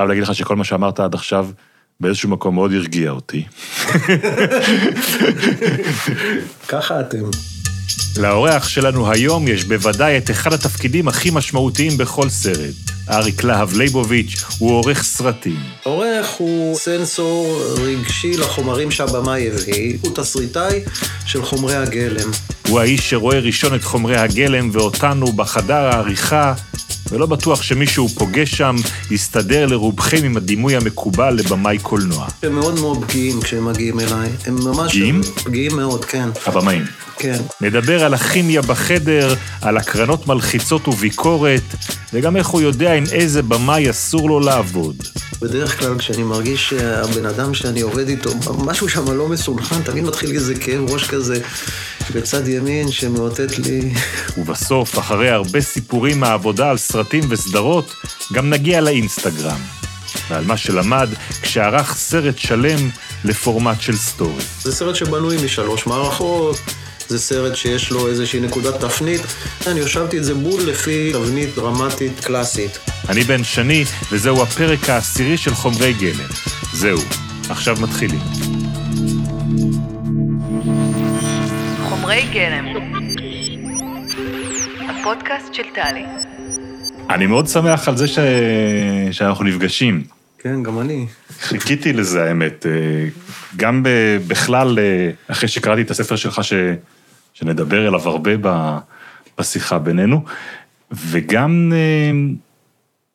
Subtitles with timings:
[0.00, 1.46] חייב להגיד לך שכל מה שאמרת עד עכשיו,
[2.00, 3.44] באיזשהו מקום מאוד הרגיע אותי.
[6.68, 7.24] ככה אתם.
[8.16, 12.74] לאורח שלנו היום יש בוודאי את אחד התפקידים הכי משמעותיים בכל סרט.
[13.10, 15.60] אריק להב ליבוביץ' הוא עורך סרטים.
[15.82, 20.80] עורך הוא סנסור רגשי לחומרים שהבמאי הביא, הוא תסריטאי
[21.26, 22.30] של חומרי הגלם.
[22.70, 26.54] הוא האיש שרואה ראשון את חומרי הגלם ואותנו בחדר העריכה,
[27.10, 28.76] ולא בטוח שמישהו פוגש שם
[29.10, 32.26] יסתדר לרובכם עם הדימוי המקובל לבמאי קולנוע.
[32.42, 34.28] הם מאוד מאוד פגיעים כשהם מגיעים אליי.
[34.46, 34.92] הם ממש...
[34.92, 35.20] פגיעים?
[35.44, 36.28] פגיעים מאוד, כן.
[36.46, 36.84] הבמאים.
[37.20, 37.42] כן.
[37.60, 41.62] נדבר על הכימיה בחדר, על הקרנות מלחיצות וביקורת,
[42.12, 44.96] וגם איך הוא יודע עם איזה במאי אסור לו לעבוד.
[45.40, 50.30] בדרך כלל כשאני מרגיש שהבן אדם שאני עובד איתו, משהו שם לא מסונכן, תמיד מתחיל
[50.30, 51.40] איזה כאב ראש כזה
[52.14, 53.94] בצד ימין שמאותת לי...
[54.38, 57.94] ובסוף, אחרי הרבה סיפורים מהעבודה על סרטים וסדרות,
[58.32, 59.60] גם נגיע לאינסטגרם.
[60.30, 61.08] ועל מה שלמד
[61.42, 62.90] כשערך סרט שלם
[63.24, 64.42] לפורמט של סטורי.
[64.62, 66.56] זה סרט שבנוי משלוש מערכות,
[67.10, 69.20] זה סרט שיש לו איזושהי נקודת תפנית.
[69.66, 72.78] אני הושבתי את זה בול לפי תבנית דרמטית קלאסית.
[73.08, 76.28] אני בן שני, וזהו הפרק העשירי של חומרי גלם.
[76.72, 76.98] זהו,
[77.48, 78.20] עכשיו מתחילים.
[81.88, 82.66] חומרי גלם.
[84.88, 86.04] הפודקאסט של טלי.
[87.10, 88.18] אני מאוד שמח על זה ש...
[89.10, 90.02] שאנחנו נפגשים.
[90.38, 91.06] כן, גם אני.
[91.40, 92.66] חיכיתי לזה, האמת.
[92.66, 92.72] אה,
[93.56, 93.82] גם.
[94.26, 96.52] בכלל, אה, אחרי שקראתי את הספר שלך, ש...
[97.32, 98.30] שנדבר אליו הרבה.
[99.40, 100.24] בשיחה בינינו,
[100.92, 102.10] וגם אה,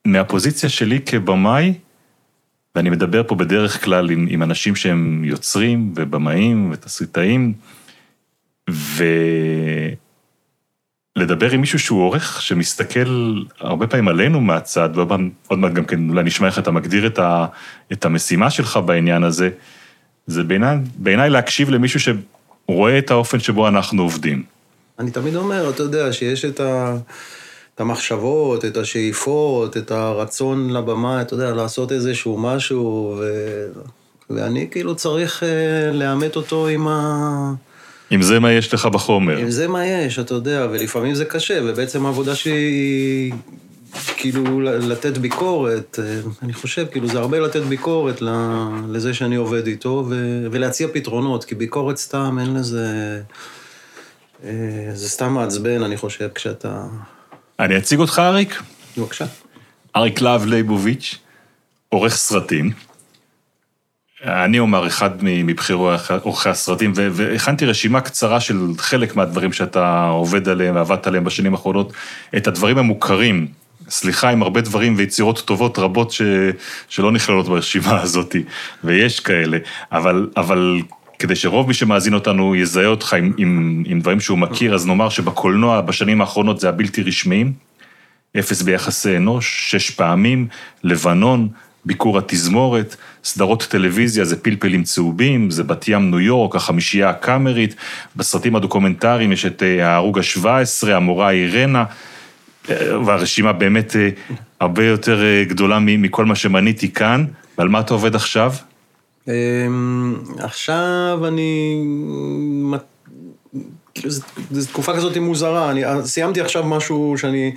[0.05, 1.73] מהפוזיציה שלי כבמאי,
[2.75, 7.53] ואני מדבר פה בדרך כלל עם, עם אנשים שהם יוצרים ובמאים ותסריטאים,
[11.15, 16.23] ולדבר עם מישהו שהוא עורך, שמסתכל הרבה פעמים עלינו מהצד, ועוד מעט גם כן אולי
[16.23, 17.45] נשמע איך אתה מגדיר את, ה,
[17.91, 19.49] את המשימה שלך בעניין הזה,
[20.27, 21.99] זה בעיניי בעיני להקשיב למישהו
[22.71, 24.43] שרואה את האופן שבו אנחנו עובדים.
[24.99, 26.97] אני תמיד אומר, אתה יודע, שיש את, ה...
[27.75, 33.25] את המחשבות, את השאיפות, את הרצון לבמה, אתה יודע, לעשות איזשהו משהו, ו...
[34.29, 37.53] ואני כאילו צריך uh, לאמת אותו עם ה...
[38.11, 39.41] אם זה מה יש לך בחומר.
[39.41, 43.33] אם זה מה יש, אתה יודע, ולפעמים זה קשה, ובעצם העבודה שלי היא
[44.17, 48.21] כאילו לתת ביקורת, אה, אני חושב, כאילו זה הרבה לתת ביקורת
[48.89, 50.45] לזה שאני עובד איתו, ו...
[50.51, 53.21] ולהציע פתרונות, כי ביקורת סתם, אין לזה...
[54.43, 54.51] אה,
[54.93, 56.83] זה סתם מעצבן, אני חושב, כשאתה...
[57.59, 58.61] אני אציג אותך, אריק.
[58.97, 59.25] בבקשה.
[59.95, 61.17] אריק להב ליבוביץ',
[61.89, 62.71] עורך סרטים.
[64.23, 65.91] אני אומר, אחד מבכירו
[66.21, 71.93] עורכי הסרטים, והכנתי רשימה קצרה של חלק מהדברים שאתה עובד עליהם ועבדת עליהם בשנים האחרונות,
[72.37, 73.47] את הדברים המוכרים.
[73.89, 76.21] סליחה, עם הרבה דברים ויצירות טובות רבות ש...
[76.89, 78.35] שלא נכללות ברשימה הזאת,
[78.83, 79.57] ויש כאלה,
[79.91, 80.81] אבל, אבל
[81.19, 85.09] כדי שרוב מי שמאזין אותנו יזהה אותך עם, עם, עם דברים שהוא מכיר, אז נאמר
[85.09, 87.53] שבקולנוע בשנים האחרונות זה הבלתי רשמיים,
[88.39, 90.47] אפס ביחסי אנוש, שש פעמים,
[90.83, 91.47] לבנון,
[91.85, 97.75] ביקור התזמורת, סדרות טלוויזיה זה פלפלים צהובים, זה בת ים ניו יורק, החמישייה הקאמרית,
[98.15, 101.83] בסרטים הדוקומנטריים יש את אה, ההרוג ה-17, המורה אירנה,
[103.05, 104.09] והרשימה באמת אה,
[104.59, 107.25] הרבה יותר גדולה מכל מה שמניתי כאן.
[107.57, 108.53] ועל מה אתה עובד עכשיו?
[109.27, 111.81] אמ, עכשיו אני...
[113.95, 114.09] כאילו,
[114.51, 117.53] זו תקופה כזאת מוזרה, אני סיימתי עכשיו משהו שאני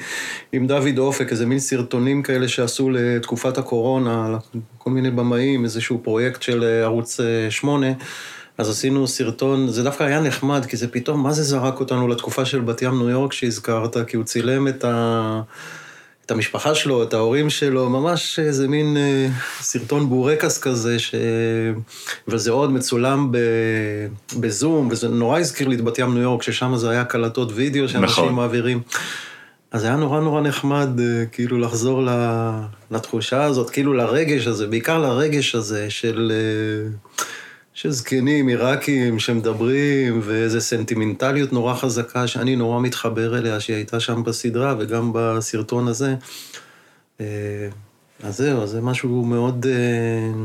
[0.53, 4.39] עם דוד אופק, איזה מין סרטונים כאלה שעשו לתקופת הקורונה,
[4.79, 7.21] כל מיני במאים, איזשהו פרויקט של ערוץ
[7.51, 7.87] 8,
[8.59, 12.45] אז עשינו סרטון, זה דווקא היה נחמד, כי זה פתאום, מה זה זרק אותנו לתקופה
[12.45, 15.41] של בת ים ניו יורק שהזכרת, כי הוא צילם את ה...
[16.27, 19.29] את המשפחה שלו, את ההורים שלו, ממש איזה מין אה,
[19.61, 21.15] סרטון בורקס כזה, ש...
[22.29, 23.39] וזה עוד מצולם ב...
[24.41, 27.89] בזום, וזה נורא הזכיר לי את בת ים ניו יורק, ששם זה היה קלטות וידאו
[27.89, 28.35] שאנשים נכון.
[28.35, 28.81] מעבירים.
[29.71, 32.03] אז היה נורא נורא נחמד, אה, כאילו, לחזור
[32.91, 36.33] לתחושה הזאת, כאילו לרגש הזה, בעיקר לרגש הזה של...
[36.35, 36.91] אה,
[37.79, 44.23] של זקנים עיראקים שמדברים, ואיזו סנטימנטליות נורא חזקה שאני נורא מתחבר אליה, שהיא הייתה שם
[44.23, 46.15] בסדרה וגם בסרטון הזה.
[47.21, 47.27] אה,
[48.23, 50.45] אז זהו, זה משהו מאוד, אה,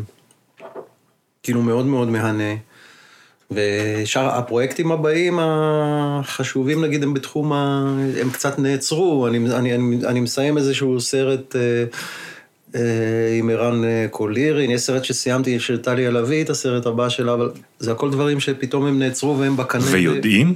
[1.44, 2.54] כאילו מאוד מאוד מהנה.
[3.52, 7.86] ושאר הפרויקטים הבאים החשובים, נגיד, הם בתחום ה...
[8.22, 9.28] הם קצת נעצרו.
[9.28, 11.56] אני, אני, אני, אני מסיים איזשהו סרט...
[11.56, 11.86] אה,
[13.40, 17.50] עם ערן אה, קולירין, יש סרט שסיימתי של טליה לביא, את הסרט הבא שלה, אבל
[17.80, 19.82] זה הכל דברים שפתאום הם נעצרו והם בקנה.
[19.92, 20.54] ויודעים?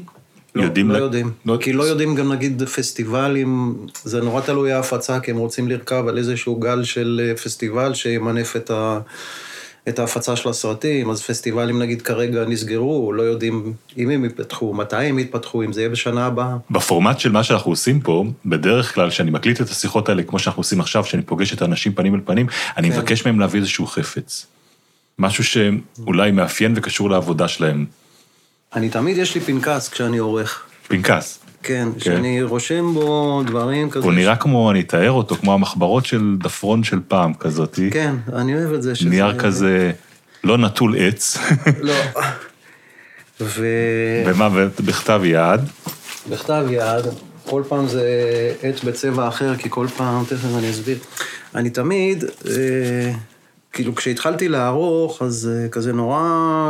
[0.56, 0.88] לא, יודעים...
[0.92, 1.32] לא לה- יודעים.
[1.46, 6.04] לא- כי לא יודעים גם נגיד פסטיבלים, זה נורא תלוי ההפצה, כי הם רוצים לרכב
[6.08, 9.00] על איזשהו גל של אה, פסטיבל שימנף את, ה,
[9.90, 14.96] את ההפצה של הסרטים, אז פסטיבלים נגיד כרגע נסגרו, לא יודעים אם הם יפתחו, מתי
[14.96, 16.56] הם יתפתחו, אם זה יהיה בשנה הבאה.
[16.72, 20.60] בפורמט של מה שאנחנו עושים פה, בדרך כלל, כשאני מקליט את השיחות האלה, כמו שאנחנו
[20.60, 22.48] עושים עכשיו, שאני פוגש את האנשים פנים אל פנים,
[22.78, 22.98] אני כן.
[22.98, 24.46] מבקש מהם להביא איזשהו חפץ.
[25.20, 27.86] משהו שאולי מאפיין וקשור לעבודה שלהם.
[28.76, 30.64] אני תמיד, יש לי פנקס כשאני עורך.
[30.88, 31.40] פנקס.
[31.68, 34.06] כן, שאני רושם בו דברים כזה.
[34.06, 37.90] הוא נראה כמו, אני אתאר אותו, כמו המחברות של דפרון של פעם כזאתי.
[37.92, 38.96] כן, אני אוהב את זה.
[38.96, 39.92] שזה- נייר כזה,
[40.44, 41.38] לא נטול עץ,
[41.82, 41.94] לא.
[43.42, 43.66] ו...
[44.26, 44.50] ומה,
[44.86, 45.60] בכתב יד.
[46.30, 47.06] בכתב יד,
[47.46, 48.04] כל פעם זה
[48.64, 50.98] עץ בצבע אחר, כי כל פעם, תכף אני אסביר.
[51.56, 53.12] אני תמיד, אה,
[53.74, 56.22] כאילו כשהתחלתי לערוך, אז אה, כזה נורא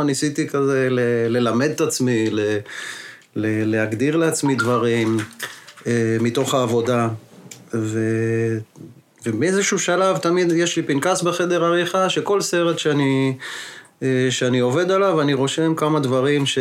[0.06, 1.00] ניסיתי כזה ל-
[1.36, 2.58] ללמד את עצמי, ל-
[3.40, 5.16] להגדיר לעצמי דברים
[5.86, 7.08] אה, מתוך העבודה.
[7.74, 7.98] ו...
[9.26, 13.36] ובאיזשהו שלב תמיד יש לי פנקס בחדר עריכה, שכל סרט שאני,
[14.02, 16.58] אה, שאני עובד עליו, אני רושם כמה דברים ש...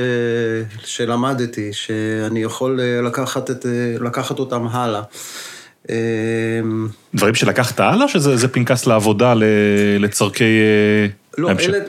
[0.85, 3.65] שלמדתי, שאני יכול אה, לקחת, את...
[3.99, 5.01] לקחת אותם הלאה.
[5.89, 5.95] אה,
[7.15, 9.33] דברים שלקחת הלאה, שזה זה פנקס לעבודה
[9.99, 10.59] לצורכי...
[11.37, 11.69] לא, המשך?
[11.69, 11.79] אלה...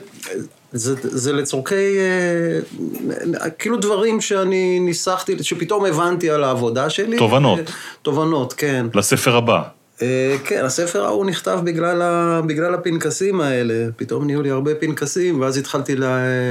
[0.71, 7.17] זה, זה לצורכי, אה, כאילו דברים שאני ניסחתי, שפתאום הבנתי על העבודה שלי.
[7.17, 7.59] תובנות.
[7.59, 7.63] אה,
[8.01, 8.85] תובנות, כן.
[8.93, 9.61] לספר הבא.
[10.01, 12.41] אה, כן, הספר ההוא נכתב בגלל, ה...
[12.47, 13.89] בגלל הפנקסים האלה.
[13.95, 16.03] פתאום נהיו לי הרבה פנקסים, ואז התחלתי ל...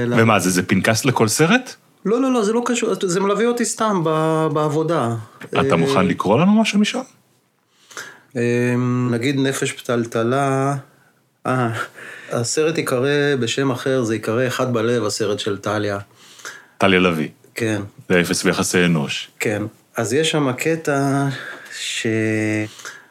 [0.06, 0.14] ל...
[0.16, 1.74] ומה, זה, זה פנקס לכל סרט?
[2.04, 4.08] לא, לא, לא, זה לא קשור, זה מלווה אותי סתם ב...
[4.52, 5.14] בעבודה.
[5.48, 7.00] אתה אה, מוכן לקרוא לנו משהו משם?
[8.36, 8.74] אה,
[9.10, 10.74] נגיד נפש פתלתלה,
[11.46, 11.70] אה,
[12.32, 15.98] הסרט ייקרא בשם אחר, זה ייקרא אחד בלב, הסרט של טליה.
[16.78, 17.28] טליה לביא.
[17.54, 19.30] כן, זה אפס ביחסי אנוש.
[19.40, 19.62] כן.
[19.96, 21.28] אז יש שם קטע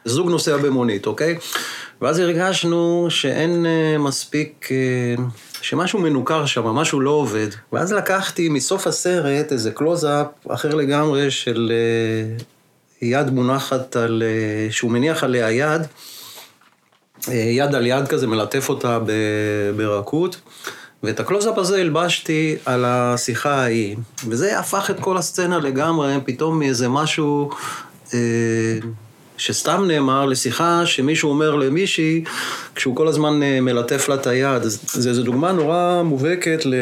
[0.04, 1.38] שזוג נוסע במונית, אוקיי?
[2.02, 5.24] ואז הרגשנו שאין אה, מספיק, אה,
[5.62, 7.48] שמשהו מנוכר שם, משהו לא עובד.
[7.72, 12.36] ואז לקחתי מסוף הסרט איזה קלוזאפ אחר לגמרי של אה,
[13.02, 14.22] יד מונחת על,
[14.70, 15.82] שהוא מניח עליה יד,
[17.28, 18.98] יד על יד כזה, מלטף אותה
[19.76, 20.40] ברכות.
[21.02, 23.96] ואת הקלוזאפ הזה הלבשתי על השיחה ההיא,
[24.28, 27.50] וזה הפך את כל הסצנה לגמרי, פתאום מאיזה משהו
[28.14, 28.18] אה,
[29.36, 32.24] שסתם נאמר לשיחה שמישהו אומר למישהי,
[32.74, 34.62] כשהוא כל הזמן אה, מלטף לה את היד.
[34.86, 36.74] זו דוגמה נורא מובהקת ל...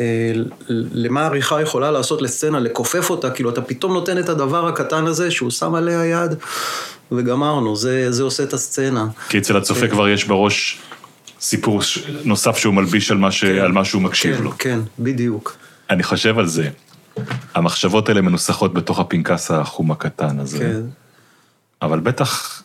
[0.00, 0.32] אה,
[0.68, 5.30] למה העריכה יכולה לעשות לסצנה, לכופף אותה, כאילו אתה פתאום נותן את הדבר הקטן הזה
[5.30, 6.34] שהוא שם עליה יד,
[7.12, 9.06] וגמרנו, זה, זה עושה את הסצנה.
[9.28, 10.78] כי אצל הצופה כבר יש בראש
[11.40, 11.80] סיפור
[12.24, 13.44] נוסף שהוא מלביש על מה, ש...
[13.44, 14.52] על מה שהוא מקשיב כן, לו.
[14.58, 15.56] כן, בדיוק.
[15.90, 16.68] אני חושב על זה.
[17.54, 20.58] המחשבות האלה מנוסחות בתוך הפנקס החום הקטן הזה.
[20.58, 20.80] כן.
[21.82, 22.62] אבל בטח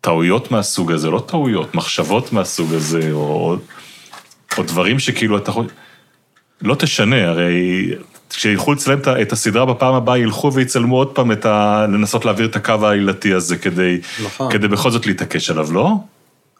[0.00, 3.56] טעויות מהסוג הזה, לא טעויות, מחשבות מהסוג הזה, או,
[4.58, 5.66] או דברים שכאילו אתה יכול...
[6.62, 7.90] לא תשנה, הרי
[8.30, 11.86] כשילכו לצלם את הסדרה בפעם הבאה, ילכו ויצלמו עוד פעם את ה...
[11.92, 14.52] לנסות להעביר את הקו העלילתי הזה כדי, נכון.
[14.52, 15.92] כדי בכל זאת להתעקש עליו, לא?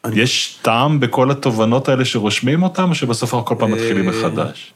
[0.05, 4.15] אני- יש טעם בכל התובנות האלה שרושמים אותם, או שבסוף אנחנו כל פעם מתחילים אה,
[4.19, 4.73] מחדש?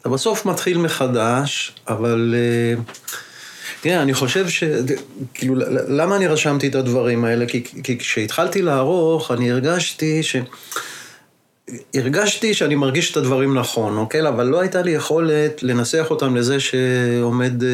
[0.00, 2.34] אתה בסוף מתחיל מחדש, אבל...
[2.36, 2.82] אה,
[3.80, 4.64] תראה, אני חושב ש...
[5.34, 5.54] כאילו,
[5.88, 7.46] למה אני רשמתי את הדברים האלה?
[7.46, 10.36] כי, כי כשהתחלתי לערוך, אני הרגשתי ש...
[11.94, 14.28] הרגשתי שאני מרגיש את הדברים נכון, אוקיי?
[14.28, 17.68] אבל לא הייתה לי יכולת לנסח אותם לזה שעומד, אה,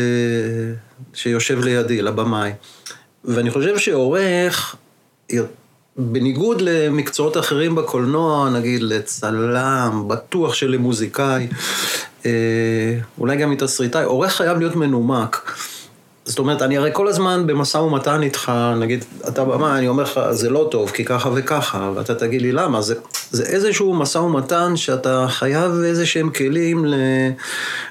[1.14, 2.52] שיושב לידי, לבמאי.
[3.24, 4.76] ואני חושב שעורך,
[5.96, 11.46] בניגוד למקצועות אחרים בקולנוע, נגיד לצלם, בטוח שלמוזיקאי,
[12.26, 12.30] אה,
[13.18, 15.52] אולי גם מתסריטאי, עורך חייב להיות מנומק.
[16.28, 20.20] זאת אומרת, אני הרי כל הזמן במשא ומתן איתך, נגיד, אתה במה, אני אומר לך,
[20.30, 22.82] זה לא טוב, כי ככה וככה, ואתה תגיד לי למה.
[22.82, 22.94] זה,
[23.30, 26.94] זה איזשהו משא ומתן שאתה חייב איזה שהם כלים ל,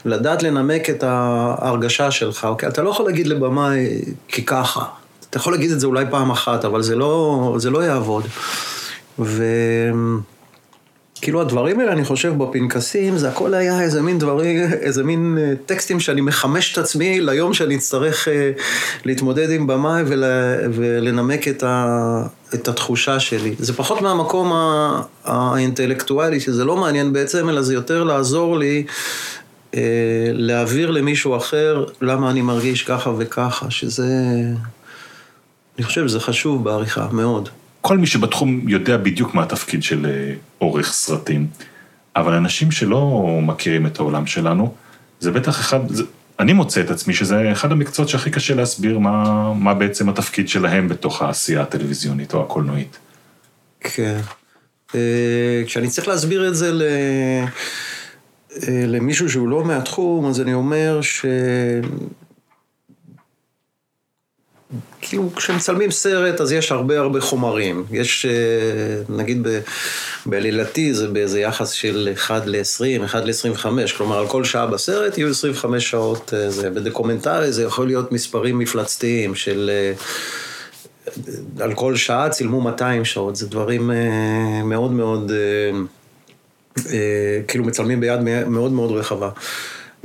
[0.06, 2.70] לדעת לנמק את ההרגשה שלך, אוקיי?
[2.70, 4.84] אתה לא יכול להגיד לבמאי, כי ככה.
[5.30, 8.24] אתה יכול להגיד את זה אולי פעם אחת, אבל זה לא, זה לא יעבוד.
[9.20, 9.44] ו...
[11.22, 15.54] כאילו הדברים האלה, אני חושב, בפנקסים, זה הכל היה איזה מין דברים, איזה מין אה,
[15.66, 18.52] טקסטים שאני מחמש את עצמי ליום שאני אצטרך אה,
[19.06, 20.24] להתמודד עם במאי ול,
[20.74, 23.56] ולנמק את, ה, את התחושה שלי.
[23.60, 28.84] זה פחות מהמקום ה, האינטלקטואלי, שזה לא מעניין בעצם, אלא זה יותר לעזור לי
[29.76, 29.82] אה,
[30.34, 34.06] להעביר למישהו אחר למה אני מרגיש ככה וככה, שזה...
[35.78, 37.50] אני חושב שזה חשוב בעריכה, מאוד.
[37.88, 41.48] כל מי שבתחום יודע בדיוק מה התפקיד של אה, עורך סרטים.
[42.16, 44.74] אבל אנשים שלא מכירים את העולם שלנו,
[45.20, 46.04] זה בטח אחד, זה,
[46.40, 50.90] אני מוצא את עצמי שזה אחד המקצועות שהכי קשה להסביר מה, מה בעצם התפקיד שלהם
[50.90, 52.98] בתוך העשייה הטלוויזיונית או הקולנועית.
[53.80, 54.20] כן.
[54.96, 56.82] אה, כשאני צריך להסביר את זה ל...
[56.82, 57.46] אה,
[58.88, 61.26] למישהו שהוא לא מהתחום, אז אני אומר ש...
[65.02, 67.86] כאילו, כשמצלמים סרט, אז יש הרבה הרבה חומרים.
[67.92, 69.48] יש, אה, נגיד,
[70.26, 73.66] בעלילתי זה באיזה יחס של 1 ל-20, 1 ל-25,
[73.98, 76.34] כלומר, על כל שעה בסרט יהיו 25 שעות.
[76.34, 76.70] אה, זה.
[76.70, 79.72] בדוקומנטרי זה יכול להיות מספרים מפלצתיים של...
[79.74, 79.94] אה,
[81.60, 83.92] על כל שעה צילמו 200 שעות, זה דברים
[84.64, 85.32] מאוד מאוד,
[87.48, 89.30] כאילו מצלמים ביד מאוד מאוד רחבה.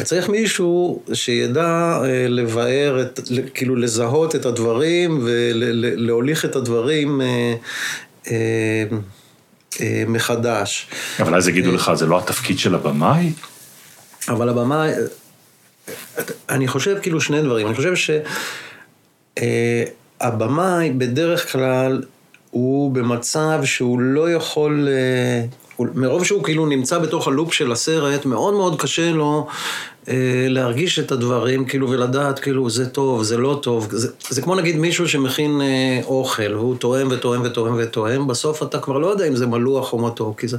[0.03, 3.21] וצריך מישהו שידע אה, לבאר, את,
[3.55, 7.55] כאילו לזהות את הדברים ולהוליך את הדברים אה,
[8.31, 10.87] אה, מחדש.
[11.21, 13.33] אבל אז יגידו לך, זה לא התפקיד של הבמאי?
[14.29, 14.87] אבל הבמה,
[16.49, 17.67] אני חושב כאילו שני דברים.
[17.67, 17.95] אני חושב
[20.21, 22.03] שהבמאי בדרך כלל
[22.51, 24.89] הוא במצב שהוא לא יכול,
[25.79, 29.49] מרוב שהוא כאילו נמצא בתוך הלופ של הסרט, מאוד מאוד קשה לו
[30.49, 33.89] להרגיש את הדברים, כאילו, ולדעת, כאילו, זה טוב, זה לא טוב.
[33.91, 38.79] זה, זה כמו נגיד מישהו שמכין אה, אוכל, והוא טועם וטועם וטועם וטועם, בסוף אתה
[38.79, 40.57] כבר לא יודע אם זה מלוח או מתוק, כי זה...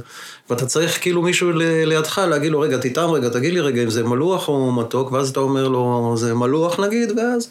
[0.50, 3.90] ואתה צריך כאילו מישהו ל- לידך להגיד לו, רגע, תטעם רגע, תגיד לי רגע אם
[3.90, 7.48] זה מלוח או מתוק, ואז אתה אומר לו, זה מלוח נגיד, ואז...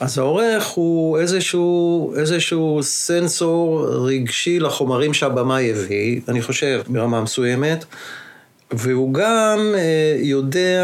[0.00, 7.84] אז העורך הוא איזשהו, איזשהו סנסור רגשי לחומרים שהבמאי הביא, אני חושב, ברמה מסוימת.
[8.78, 10.82] והוא גם אה, יודע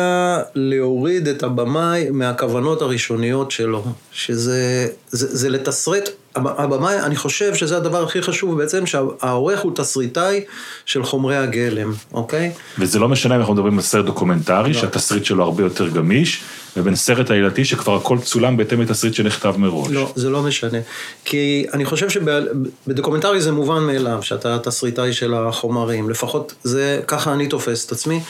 [0.54, 8.02] להוריד את הבמאי מהכוונות הראשוניות שלו, שזה זה, זה לתסרט, הבמאי, אני חושב שזה הדבר
[8.02, 10.44] הכי חשוב בעצם, שהעורך הוא תסריטאי
[10.86, 12.52] של חומרי הגלם, אוקיי?
[12.78, 16.42] וזה לא משנה אם אנחנו מדברים על סרט דוקומנטרי, שהתסריט שלו הרבה יותר גמיש,
[16.76, 19.88] ובין סרט עלילתי שכבר הכל צולם בהתאם לתסריט שנכתב מראש.
[19.90, 20.78] לא, זה לא משנה.
[21.24, 26.10] כי אני חושב שבדוקומנטרי זה מובן מאליו, שאתה תסריטאי של החומרים.
[26.10, 28.20] לפחות זה, ככה אני תופס את עצמי.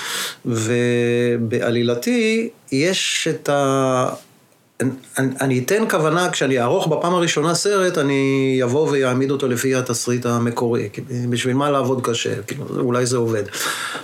[0.47, 4.09] ובעלילתי יש את ה...
[4.81, 4.91] אני,
[5.41, 10.89] אני אתן כוונה, כשאני אערוך בפעם הראשונה סרט, אני אבוא ואעמיד אותו לפי התסריט המקורי.
[11.31, 12.43] בשביל מה לעבוד קשה?
[12.47, 13.43] כאילו, אולי זה עובד.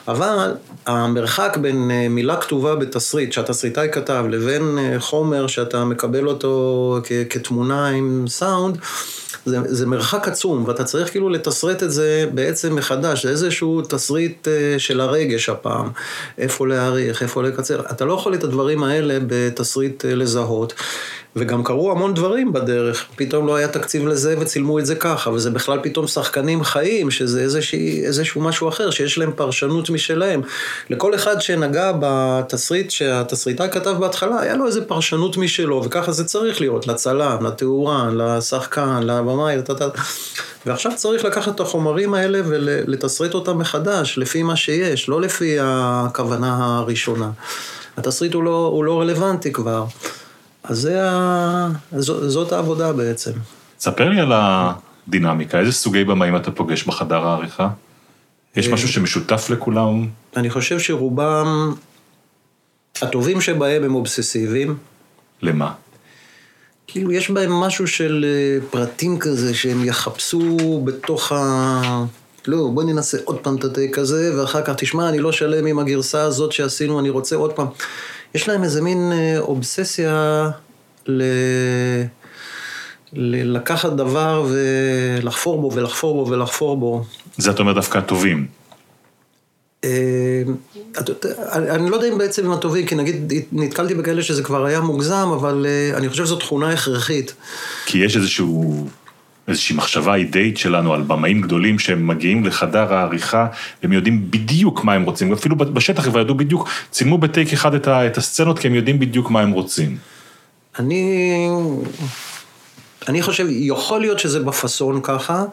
[0.09, 0.55] אבל
[0.87, 7.13] המרחק בין אה, מילה כתובה בתסריט, שהתסריטאי כתב, לבין אה, חומר שאתה מקבל אותו כ-
[7.31, 8.79] כתמונה עם סאונד,
[9.47, 14.49] זה, זה מרחק עצום, ואתה צריך כאילו לתסרט את זה בעצם מחדש, זה איזשהו תסריט
[14.49, 15.91] אה, של הרגש הפעם,
[16.39, 17.81] איפה להעריך, איפה לקצר.
[17.91, 20.75] אתה לא יכול את הדברים האלה בתסריט אה, לזהות.
[21.37, 25.51] וגם קרו המון דברים בדרך, פתאום לא היה תקציב לזה וצילמו את זה ככה, וזה
[25.51, 30.41] בכלל פתאום שחקנים חיים, שזה איזושהי, איזשהו משהו אחר, שיש להם פרשנות משלהם.
[30.91, 36.61] לכל אחד שנגע בתסריט שהתסריטאי כתב בהתחלה, היה לו איזה פרשנות משלו, וככה זה צריך
[36.61, 39.57] להיות, לצלם, לתאורן, לשחקן, לבמאי.
[40.67, 46.79] ועכשיו צריך לקחת את החומרים האלה ולתסריט אותם מחדש, לפי מה שיש, לא לפי הכוונה
[46.79, 47.31] הראשונה.
[47.97, 49.85] התסריט הוא לא, הוא לא רלוונטי כבר.
[50.69, 51.69] אז זה ה...
[51.99, 52.07] ז...
[52.27, 53.31] זאת העבודה בעצם.
[53.79, 57.69] ספר לי על הדינמיקה, איזה סוגי במאים אתה פוגש בחדר העריכה?
[58.57, 60.07] יש משהו שמשותף לכולם?
[60.37, 61.75] אני חושב שרובם,
[63.03, 64.77] הטובים שבהם הם אובססיביים.
[65.43, 65.73] למה?
[66.87, 72.05] כאילו, יש בהם משהו של אה, פרטים כזה, שהם יחפשו בתוך ה...
[72.47, 75.79] לא, בוא ננסה עוד פעם את הטייק הזה, ואחר כך, תשמע, אני לא שלם עם
[75.79, 77.67] הגרסה הזאת שעשינו, אני רוצה עוד פעם.
[78.35, 80.51] יש להם איזה מין אה, אובססיה
[81.07, 81.23] ל...
[83.13, 83.57] ל...
[83.57, 87.05] לקחת דבר ולחפור בו ולחפור בו ולחפור בו.
[87.37, 88.47] זה אתה אומר דווקא הטובים.
[89.85, 90.43] אה,
[91.53, 94.81] אני אני לא יודע אם בעצם הם הטובים, כי נגיד נתקלתי בכאלה שזה כבר היה
[94.81, 97.35] מוגזם, אבל אה, אני חושב שזו תכונה הכרחית.
[97.87, 98.87] כי יש איזשהו,
[99.49, 103.47] איזושהי מחשבה אידאית שלנו על במאים גדולים שהם מגיעים לחדר העריכה,
[103.83, 107.89] והם יודעים בדיוק מה הם רוצים, אפילו בשטח כבר ידעו בדיוק, צילמו בטייק אחד את,
[107.89, 109.97] ה, את הסצנות, כי הם יודעים בדיוק מה הם רוצים.
[110.79, 111.49] אני...
[113.09, 115.45] אני חושב, יכול להיות שזה בפאסון ככה,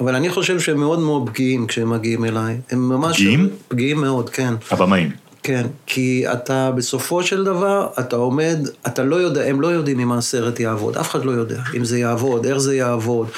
[0.00, 2.56] אבל אני חושב שהם מאוד מאוד פגיעים כשהם מגיעים אליי.
[2.70, 3.16] הם ממש...
[3.16, 3.48] פגיעים?
[3.68, 4.54] פגיעים מאוד, כן.
[4.70, 5.25] הבמאים.
[5.46, 10.12] כן, כי אתה בסופו של דבר, אתה עומד, אתה לא יודע, הם לא יודעים אם
[10.12, 13.28] הסרט יעבוד, אף אחד לא יודע אם זה יעבוד, איך זה יעבוד.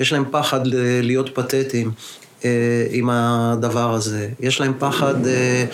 [0.00, 0.60] יש להם פחד
[1.02, 1.90] להיות פתטיים
[2.44, 2.50] אה,
[2.90, 4.28] עם הדבר הזה.
[4.40, 5.64] יש להם פחד אה,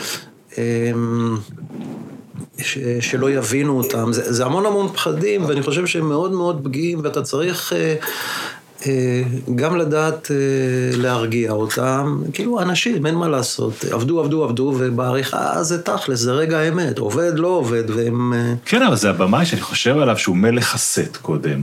[0.59, 0.93] אה,
[2.59, 4.13] ש, שלא יבינו אותם.
[4.13, 7.73] זה, זה המון המון פחדים, ואני חושב שהם מאוד מאוד פגיעים, ואתה צריך...
[7.73, 7.95] אה,
[9.55, 10.37] גם לדעת אה,
[10.97, 16.59] להרגיע אותם, כאילו אנשים, אין מה לעשות, עבדו, עבדו, עבדו, ובעריכה זה תכלס, זה רגע
[16.59, 18.33] האמת, עובד, לא עובד, והם...
[18.33, 21.63] אה, כן, אבל זה הבמאי שאני חושב עליו שהוא מלך הסט קודם,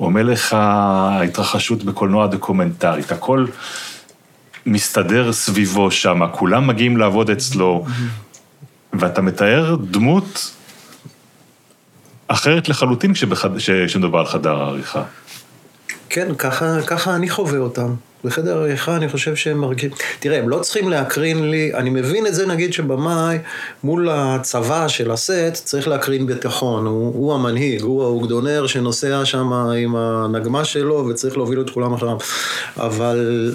[0.00, 3.46] או מלך ההתרחשות בקולנוע דוקומנטרית, הכל
[4.66, 7.84] מסתדר סביבו שם, כולם מגיעים לעבוד אצלו,
[8.92, 10.54] ואתה מתאר דמות
[12.28, 13.12] אחרת לחלוטין
[13.86, 15.02] כשמדובר על חדר העריכה.
[16.10, 17.94] כן, ככה, ככה אני חווה אותם.
[18.24, 19.90] בחדר העריכה אני חושב שהם מרגישים...
[20.20, 23.38] תראה, הם לא צריכים להקרין לי, אני מבין את זה נגיד שבמאי,
[23.84, 26.86] מול הצבא של הסט, צריך להקרין ביטחון.
[26.86, 32.16] הוא, הוא המנהיג, הוא האוגדונר שנוסע שם עם הנגמ"ש שלו וצריך להוביל את כולם אחריו.
[32.76, 33.52] אבל...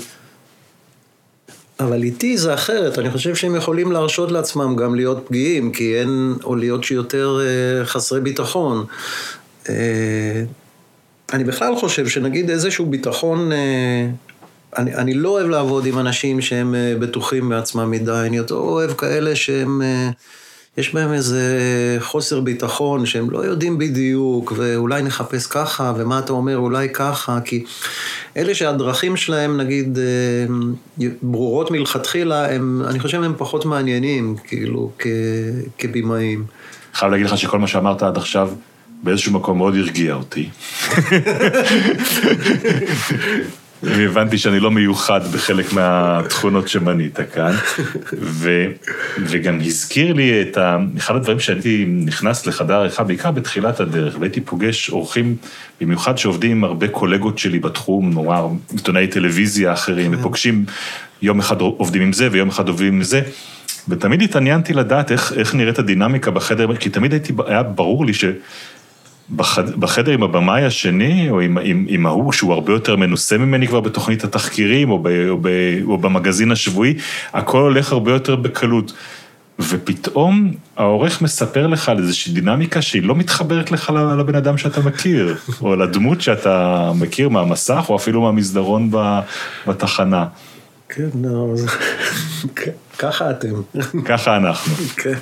[1.79, 6.33] אבל איתי זה אחרת, אני חושב שהם יכולים להרשות לעצמם גם להיות פגיעים, כי אין,
[6.43, 8.85] או להיות שיותר אה, חסרי ביטחון.
[9.69, 10.43] אה,
[11.33, 14.07] אני בכלל חושב שנגיד איזשהו ביטחון, אה,
[14.77, 18.93] אני, אני לא אוהב לעבוד עם אנשים שהם אה, בטוחים בעצמם מדי, אני יותר אוהב
[18.93, 20.09] כאלה שהם, אה,
[20.77, 21.41] יש בהם איזה
[21.99, 27.63] חוסר ביטחון, שהם לא יודעים בדיוק, ואולי נחפש ככה, ומה אתה אומר, אולי ככה, כי
[28.37, 29.97] אלה שהדרכים שלהם, נגיד,
[31.21, 35.07] ברורות מלכתחילה, הם, אני חושב הם פחות מעניינים, כאילו, כ,
[35.77, 36.45] כבימאים.
[36.93, 38.49] חייב להגיד לך שכל מה שאמרת עד עכשיו,
[39.03, 40.49] באיזשהו מקום מאוד הרגיע אותי.
[43.83, 47.51] והבנתי שאני לא מיוחד בחלק מהתכונות שמנית כאן,
[48.21, 48.65] ו,
[49.17, 50.77] וגם הזכיר לי את ה...
[50.97, 55.35] אחד הדברים שהייתי נכנס לחדר עריכה, בעיקר בתחילת הדרך, והייתי פוגש אורחים,
[55.81, 60.65] במיוחד שעובדים עם הרבה קולגות שלי בתחום, נאמר, עיתונאי טלוויזיה אחרים, ופוגשים,
[61.21, 63.21] יום אחד עובדים עם זה ויום אחד עובדים עם זה.
[63.89, 68.13] ותמיד התעניינתי לדעת איך, איך נראית הדינמיקה בחדר, כי תמיד הייתי, היה ברור לי
[69.29, 73.79] שבחדר עם הבמאי השני, או עם, עם, עם ההוא, שהוא הרבה יותר מנוסה ממני כבר
[73.79, 75.49] בתוכנית התחקירים, או, ב, או, ב,
[75.85, 76.93] או במגזין השבועי,
[77.33, 78.93] הכל הולך הרבה יותר בקלות.
[79.59, 83.89] ופתאום העורך מספר לך על איזושהי דינמיקה שהיא לא מתחברת לך
[84.19, 88.91] לבן אדם שאתה מכיר, או לדמות שאתה מכיר מהמסך, או אפילו מהמסדרון
[89.67, 90.25] בתחנה.
[90.95, 91.67] כן, לא, זה...
[92.99, 93.53] ככה אתם.
[94.05, 94.75] ככה אנחנו.
[94.95, 95.17] כן.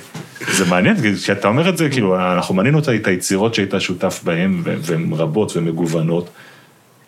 [0.52, 5.12] זה מעניין, כשאתה אומר את זה, כאילו, אנחנו מנינו את היצירות שהיית שותף בהן, והן
[5.12, 6.30] רבות ומגוונות,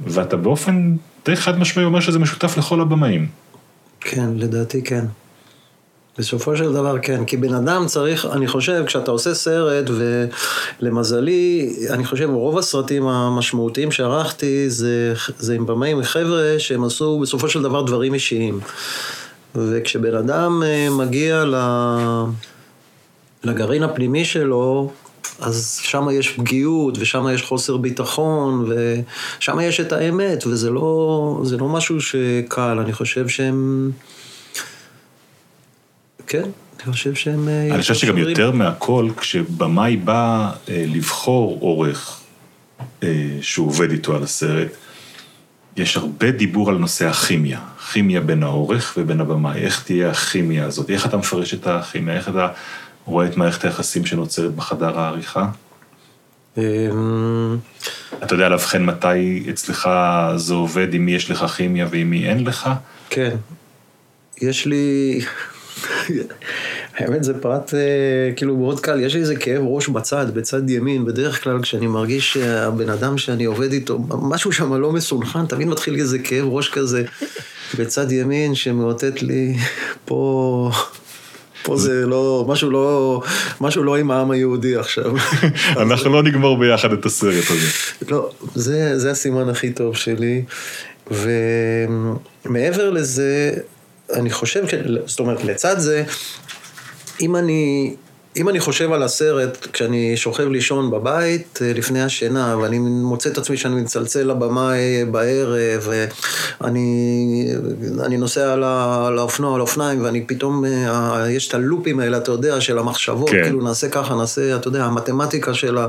[0.01, 3.27] ואתה באופן די חד משמעי אומר שזה משותף לכל הבמאים.
[4.01, 5.05] כן, לדעתי כן.
[6.19, 9.85] בסופו של דבר כן, כי בן אדם צריך, אני חושב, כשאתה עושה סרט,
[10.81, 17.49] ולמזלי, אני חושב, רוב הסרטים המשמעותיים שערכתי, זה, זה עם במאים חבר'ה שהם עשו בסופו
[17.49, 18.61] של דבר דברים אישיים.
[19.55, 21.45] וכשבן אדם מגיע
[23.45, 24.93] לגרעין הפנימי שלו,
[25.41, 31.69] אז שם יש פגיעות, ושם יש חוסר ביטחון, ושם יש את האמת, וזה לא, לא
[31.69, 33.91] משהו שקל, אני חושב שהם...
[36.27, 36.49] כן,
[36.85, 37.49] אני חושב שהם...
[37.49, 42.21] אני חושב שגם יותר מהכל, כשבמאי בא לבחור עורך
[43.41, 44.69] שהוא עובד איתו על הסרט,
[45.77, 47.61] יש הרבה דיבור על נושא הכימיה,
[47.93, 52.29] כימיה בין העורך ובין הבמאי, איך תהיה הכימיה הזאת, איך אתה מפרש את הכימיה, איך
[52.29, 52.49] אתה
[53.05, 55.49] רואה את מערכת היחסים שנוצרת בחדר העריכה?
[56.53, 59.89] אתה יודע לאבחן מתי אצלך
[60.37, 62.71] זה עובד, עם מי יש לך כימיה ועם מי אין לך?
[63.11, 63.37] כן.
[64.43, 65.21] יש לי...
[66.95, 67.75] האמת זה פרט
[68.37, 72.33] כאילו מאוד קל, יש לי איזה כאב ראש בצד, בצד ימין, בדרך כלל כשאני מרגיש
[72.33, 77.05] שהבן אדם שאני עובד איתו, משהו שם לא מסונכן, תמיד מתחיל איזה כאב ראש כזה
[77.79, 79.57] בצד ימין שמאותת לי,
[80.05, 80.71] פה...
[81.65, 83.23] פה זה לא, משהו לא,
[83.61, 85.13] משהו לא עם העם היהודי עכשיו.
[85.83, 87.67] אנחנו לא נגמור ביחד את הסרט הזה.
[88.09, 90.43] לא, זה, זה הסימן הכי טוב שלי,
[91.11, 93.53] ומעבר לזה,
[94.15, 94.65] אני חושב,
[95.07, 96.05] זאת אומרת, לצד זה,
[97.21, 97.95] אם אני,
[98.37, 103.57] אם אני חושב על הסרט, כשאני שוכב לישון בבית לפני השינה, ואני מוצא את עצמי
[103.57, 105.89] שאני מצלצל לבמאי בערב,
[106.61, 107.55] ואני
[108.05, 110.65] אני נוסע על האופנוע, על האופניים, ואני פתאום,
[111.31, 113.43] יש את הלופים האלה, אתה יודע, של המחשבות, כן.
[113.43, 115.89] כאילו נעשה ככה, נעשה, אתה יודע, המתמטיקה של, ה,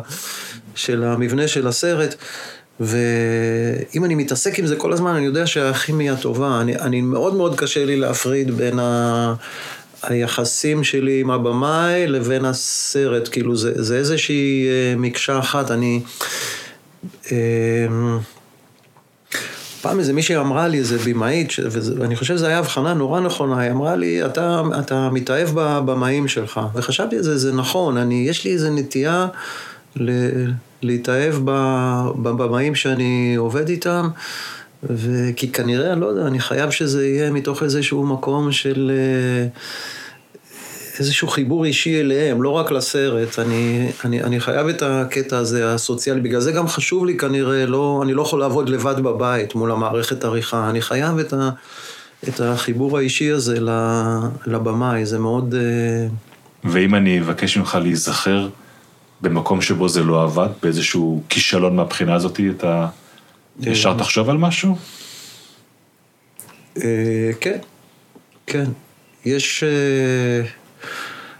[0.76, 2.16] של המבנה של הסרט.
[2.80, 6.62] ואם אני מתעסק עם זה כל הזמן, אני יודע שהכימיה טובה.
[6.62, 9.34] אני, אני מאוד מאוד קשה לי להפריד בין ה...
[10.04, 16.02] היחסים שלי עם הבמאי לבין הסרט, כאילו זה, זה איזושהי מקשה אחת, אני...
[19.82, 21.54] פעם איזה מישהי אמרה לי, איזה במאית,
[22.00, 26.60] ואני חושב שזו הייתה הבחנה נורא נכונה, היא אמרה לי, אתה, אתה מתאהב בבמאים שלך,
[26.76, 29.28] וחשבתי על זה, זה נכון, אני, יש לי איזו נטייה
[29.96, 30.12] ל,
[30.86, 31.36] להתאהב
[32.16, 34.10] בבמאים שאני עובד איתם,
[34.84, 39.48] וכי כנראה, אני לא יודע, אני חייב שזה יהיה מתוך איזשהו מקום של אה,
[41.00, 43.40] איזשהו חיבור אישי אליהם, לא רק לסרט.
[43.40, 46.22] אני, אני, אני חייב את הקטע הזה, הסוציאלי.
[46.22, 50.24] בגלל זה גם חשוב לי כנראה, לא, אני לא יכול לעבוד לבד בבית מול המערכת
[50.24, 50.70] עריכה.
[50.70, 51.50] אני חייב את, ה,
[52.28, 53.58] את החיבור האישי הזה
[54.46, 55.56] לבמאי, זה מאוד...
[55.56, 56.08] אה,
[56.64, 58.50] ואם אני אבקש ממך להיזכר
[59.22, 62.88] במקום שבו זה לא עבד, באיזשהו כישלון מהבחינה הזאת, אתה
[63.60, 64.00] ישר אה.
[64.00, 64.76] תחשוב על משהו?
[66.78, 67.58] אה, כן,
[68.48, 68.66] כן.
[69.26, 69.64] יש...
[69.64, 70.48] אה,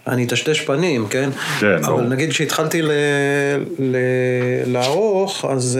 [0.06, 1.30] אני אטשטש פנים, כן?
[1.60, 2.00] כן, אבל ברור.
[2.00, 2.90] נגיד כשהתחלתי ל...
[3.78, 3.96] ל...
[4.66, 5.78] לערוך, אז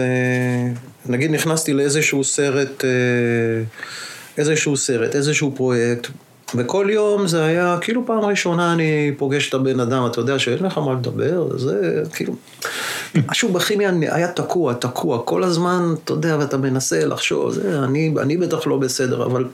[1.05, 2.83] נגיד נכנסתי לאיזשהו סרט,
[4.37, 6.07] איזשהו סרט, איזשהו פרויקט,
[6.55, 10.63] וכל יום זה היה, כאילו פעם ראשונה אני פוגש את הבן אדם, אתה יודע שאין
[10.63, 12.35] לך מה לדבר, זה כאילו,
[13.15, 18.37] משהו בכימיה היה תקוע, תקוע, כל הזמן, אתה יודע, ואתה מנסה לחשוב, זה, אני, אני
[18.37, 19.45] בטח לא בסדר, אבל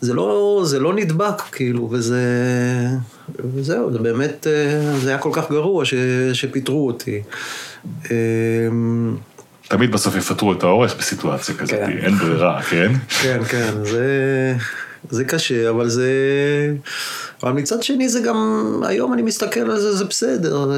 [0.00, 2.22] זה לא, זה לא נדבק, כאילו, וזה,
[3.54, 5.94] וזהו, זה באמת, אה, זה היה כל כך גרוע ש,
[6.32, 7.22] שפיטרו אותי.
[8.10, 9.16] אמ,
[9.68, 11.98] תמיד בסוף יפטרו את העורך בסיטואציה כזאת, כן.
[11.98, 12.92] אין ברירה, כן?
[13.22, 14.54] כן, כן, זה,
[15.10, 16.10] זה קשה, אבל זה...
[17.42, 20.70] אבל מצד שני זה גם, היום אני מסתכל על זה, זה בסדר.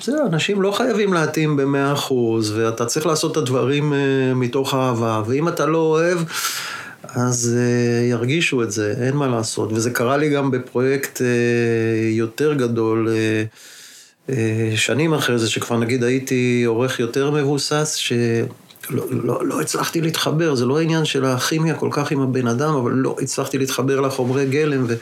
[0.00, 5.22] בסדר, אנשים לא חייבים להתאים במאה אחוז, ואתה צריך לעשות את הדברים אה, מתוך אהבה,
[5.26, 6.18] ואם אתה לא אוהב,
[7.02, 9.72] אז אה, ירגישו את זה, אין מה לעשות.
[9.72, 13.08] וזה קרה לי גם בפרויקט אה, יותר גדול.
[13.08, 13.44] אה,
[14.30, 18.16] אה, שנים אחרי זה, שכבר נגיד הייתי עורך יותר מבוסס, שלא
[18.90, 22.92] לא, לא הצלחתי להתחבר, זה לא העניין של הכימיה כל כך עם הבן אדם, אבל
[22.92, 24.94] לא הצלחתי להתחבר לחומרי גלם, ו,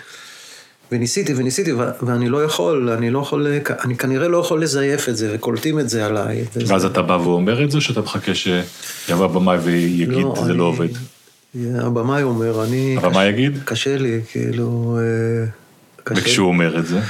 [0.92, 3.46] וניסיתי וניסיתי, ו, ואני לא יכול, אני לא יכול,
[3.85, 6.44] אני כנראה לא יכול לזייף את זה, וקולטים את זה עליי.
[6.57, 10.64] וזה- ואז אתה בא ואומר את זה, שאתה מחכה שיבוא הבמאי ויגיד, זה אני- לא
[10.64, 10.88] עובד?
[11.75, 12.96] הבמאי אומר, אני...
[12.99, 13.59] אבל מה יגיד?
[13.64, 14.99] קשה לי, כאילו...
[15.01, 15.46] אה,
[16.05, 16.20] קשה לי.
[16.20, 17.01] וכשהוא אומר את זה?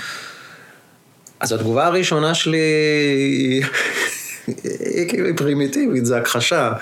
[1.40, 2.58] אז התגובה הראשונה שלי
[3.16, 3.62] היא...
[4.46, 6.72] היא כאילו פרימיטיבית, זה הכחשה.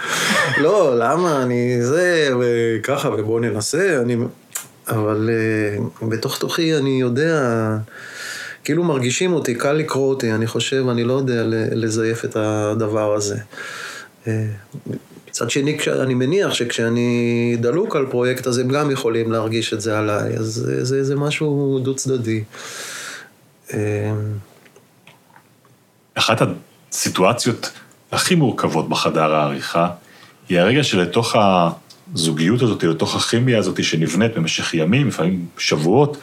[0.59, 4.17] לא, למה אני זה, וככה, ובואו ננסה, אני...
[4.89, 5.31] אבל
[6.01, 7.69] uh, בתוך תוכי אני יודע,
[8.65, 13.37] כאילו מרגישים אותי, קל לקרוא אותי, אני חושב, אני לא יודע לזייף את הדבר הזה.
[14.27, 14.47] אה,
[15.29, 19.81] מצד שני, כש- אני מניח שכשאני דלוק על פרויקט, אז הם גם יכולים להרגיש את
[19.81, 22.45] זה עליי, אז זה, זה, זה משהו דו-צדדי.
[23.75, 23.79] אה,
[26.15, 26.43] אחת
[26.95, 27.73] הסיטואציות
[28.13, 29.89] הכי מורכבות בחדר העריכה,
[30.49, 31.37] היא הרגע שלתוך
[32.15, 36.17] הזוגיות הזאת, לתוך הכימיה הזאת שנבנית במשך ימים, לפעמים שבועות,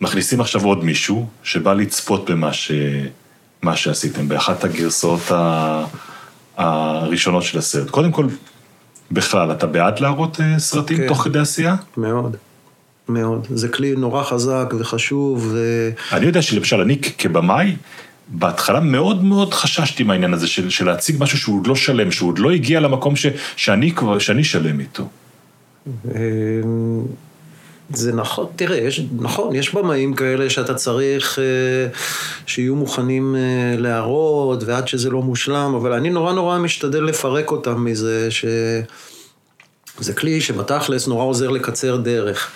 [0.00, 2.72] מכניסים עכשיו עוד מישהו שבא לצפות במה ש...
[3.62, 5.84] מה שעשיתם, באחת הגרסאות ה...
[6.56, 7.90] הראשונות של הסרט.
[7.90, 8.26] קודם כל,
[9.10, 11.08] בכלל, אתה בעד להראות אה, סרטים כן.
[11.08, 11.76] תוך כדי עשייה?
[11.96, 12.36] מאוד,
[13.08, 13.46] מאוד.
[13.54, 15.90] זה כלי נורא חזק וחשוב, ו...
[16.12, 17.76] אני יודע שלמשל, אני כבמאי,
[18.28, 22.30] בהתחלה מאוד מאוד חששתי מהעניין הזה של, של להציג משהו שהוא עוד לא שלם, שהוא
[22.30, 25.08] עוד לא הגיע למקום ש, שאני כבר, שאני שלם איתו.
[25.86, 27.02] אמ,
[27.90, 31.98] זה נכון, תראה, יש, נכון, יש במאים כאלה שאתה צריך אה,
[32.46, 33.40] שיהיו מוכנים אה,
[33.78, 38.44] להראות, ועד שזה לא מושלם, אבל אני נורא נורא משתדל לפרק אותם מזה, ש...
[39.98, 42.50] זה כלי שבתכלס נורא עוזר לקצר דרך.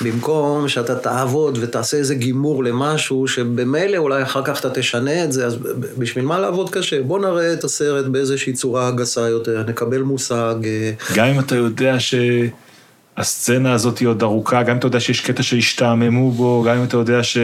[0.00, 5.46] במקום שאתה תעבוד ותעשה איזה גימור למשהו, שבמילא אולי אחר כך אתה תשנה את זה,
[5.46, 5.56] אז
[5.98, 7.02] בשביל מה לעבוד קשה?
[7.02, 10.54] בוא נראה את הסרט באיזושהי צורה גסה יותר, נקבל מושג.
[10.64, 11.96] אה, גם אם אתה יודע
[13.18, 16.84] שהסצנה הזאת היא עוד ארוכה, גם אם אתה יודע שיש קטע שהשתעממו בו, גם אם
[16.84, 17.38] אתה יודע ש...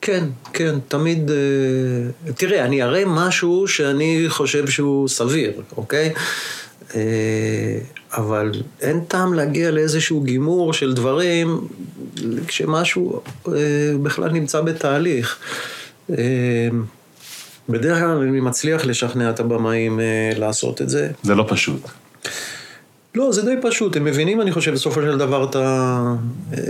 [0.00, 1.30] כן, כן, תמיד...
[1.30, 6.12] אה, תראה, אני אראה משהו שאני חושב שהוא סביר, אוקיי?
[6.94, 7.78] אה,
[8.12, 11.68] אבל אין טעם להגיע לאיזשהו גימור של דברים
[12.46, 13.52] כשמשהו אה,
[14.02, 15.38] בכלל נמצא בתהליך.
[16.10, 16.68] אה,
[17.68, 20.00] בדרך כלל אני מצליח לשכנע את הבמאים
[20.36, 21.10] לעשות את זה.
[21.22, 21.80] זה לא פשוט.
[23.14, 26.14] לא, זה די פשוט, הם מבינים, אני חושב, בסופו של דבר את, ה...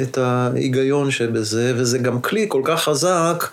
[0.02, 3.44] את ההיגיון שבזה, וזה גם כלי כל כך חזק.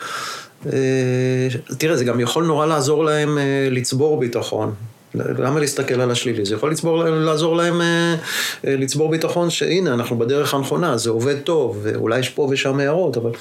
[0.73, 1.47] אה,
[1.77, 3.37] תראה, זה גם יכול נורא לעזור להם
[3.71, 4.73] לצבור ביטחון.
[5.15, 6.45] למה להסתכל על השלילי?
[6.45, 8.15] זה יכול לצבור, לעזור להם אה,
[8.67, 13.17] אה, לצבור ביטחון שהנה, אנחנו בדרך הנכונה, זה עובד טוב, ואולי יש פה ושם הערות,
[13.17, 13.31] אבל,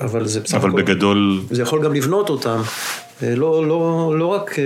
[0.00, 0.82] אבל זה בסך אבל הכל...
[0.82, 2.60] בגדול, זה יכול גם לבנות אותם.
[3.22, 4.56] אה, לא, לא, לא רק,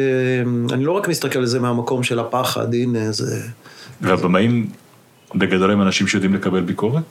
[0.72, 3.40] אני לא רק מסתכל על זה מהמקום של הפחד, הנה, זה...
[4.00, 4.70] והבמאים
[5.34, 7.02] בגדול הם אנשים שיודעים לקבל ביקורת?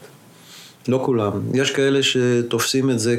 [0.87, 1.31] לא כולם.
[1.53, 3.17] יש כאלה שתופסים את זה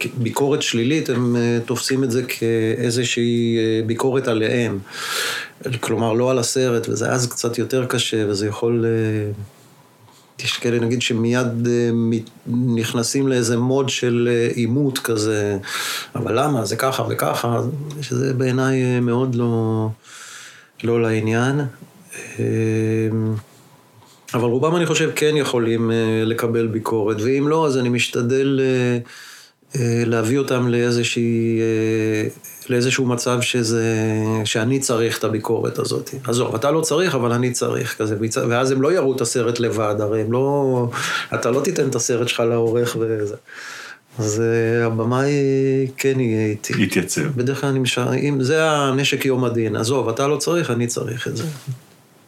[0.00, 4.78] כביקורת שלילית, הם אה, תופסים את זה כאיזושהי אה, ביקורת עליהם.
[5.80, 8.84] כלומר, לא על הסרט, וזה אז קצת יותר קשה, וזה יכול...
[8.84, 9.32] אה,
[10.44, 11.68] יש כאלה, נגיד, שמיד
[12.76, 15.58] נכנסים לאיזה מוד של עימות כזה,
[16.14, 16.64] אבל למה?
[16.64, 17.60] זה ככה וככה,
[18.00, 19.88] שזה בעיניי מאוד לא,
[20.84, 21.60] לא לעניין.
[24.34, 28.98] אבל רובם, אני חושב, כן יכולים אה, לקבל ביקורת, ואם לא, אז אני משתדל אה,
[29.80, 31.60] אה, להביא אותם לאיזושהי,
[32.68, 33.94] לאיזשהו מצב שזה,
[34.44, 36.10] שאני צריך את הביקורת הזאת.
[36.24, 38.16] עזוב, אתה לא צריך, אבל אני צריך כזה,
[38.48, 40.88] ואז הם לא יראו את הסרט לבד, הרי הם לא...
[41.34, 43.34] אתה לא תיתן את הסרט שלך לעורך וזה.
[44.18, 44.42] אז
[44.86, 45.32] הבמאי
[45.96, 46.82] כן יהיה איתי.
[46.82, 47.26] התייצב.
[47.26, 51.28] בדרך כלל אני משער, אם זה הנשק יום הדין, עזוב, אתה לא צריך, אני צריך
[51.28, 51.44] את זה.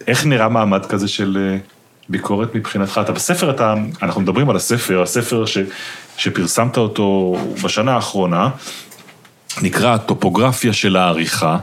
[0.07, 1.59] איך נראה מעמד כזה של
[2.09, 3.01] ביקורת מבחינתך?
[3.05, 5.59] אתה בספר, אתה, אנחנו מדברים על הספר, הספר ש,
[6.17, 8.51] שפרסמת אותו בשנה האחרונה,
[9.63, 11.59] נקרא הטופוגרפיה של העריכה.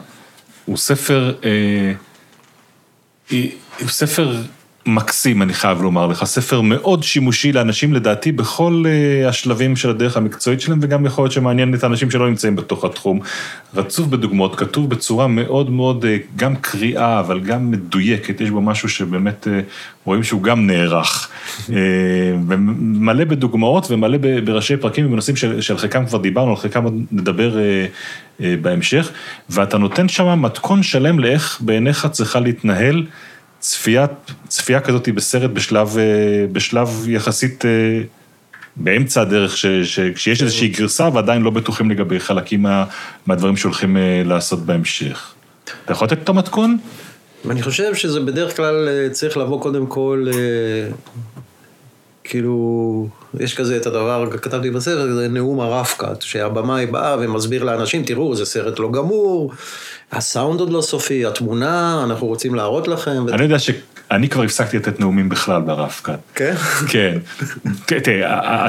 [0.65, 1.93] הוא ספר, אה,
[3.79, 4.35] הוא ספר
[4.85, 10.17] מקסים, אני חייב לומר לך, ספר מאוד שימושי לאנשים, לדעתי, בכל אה, השלבים של הדרך
[10.17, 13.19] המקצועית שלהם, וגם יכול להיות שמעניין את האנשים שלא נמצאים בתוך התחום.
[13.75, 18.89] רצוף בדוגמאות, כתוב בצורה מאוד מאוד, אה, גם קריאה, אבל גם מדויקת, יש בו משהו
[18.89, 19.59] שבאמת אה,
[20.05, 21.29] רואים שהוא גם נערך.
[21.69, 21.75] אה,
[22.47, 27.59] ומלא בדוגמאות ומלא בראשי פרקים ובנושאים של, של חלקם כבר דיברנו, על חלקם עוד נדבר
[27.59, 27.85] אה,
[28.41, 29.11] אה, בהמשך,
[29.49, 33.05] ואתה נותן שם מתכון שלם לאיך בעיניך צריכה להתנהל.
[33.65, 34.05] צפייה,
[34.47, 38.01] צפייה כזאת בסרט בשלב, אה, בשלב יחסית אה,
[38.75, 42.85] באמצע הדרך, ש, ש, כשיש איזושהי גרסה ועדיין לא בטוחים לגבי חלקים מה,
[43.25, 45.33] מהדברים שהולכים אה, לעשות בהמשך.
[45.85, 46.77] אתה יכול לתת את המתכון?
[47.49, 50.27] אני חושב שזה בדרך כלל צריך לבוא קודם כל,
[52.23, 53.07] כאילו,
[53.39, 58.45] יש כזה את הדבר, כתבתי בספר, זה נאום הרפקת, שהבמאי בא ומסביר לאנשים, תראו, זה
[58.45, 59.51] סרט לא גמור,
[60.11, 63.25] הסאונד עוד לא סופי, התמונה, אנחנו רוצים להראות לכם.
[63.33, 63.59] אני יודע
[64.15, 66.19] שאני כבר הפסקתי לתת נאומים בכלל ברב-קאט.
[66.35, 66.53] כן?
[66.87, 67.17] כן.
[67.85, 68.67] תראה,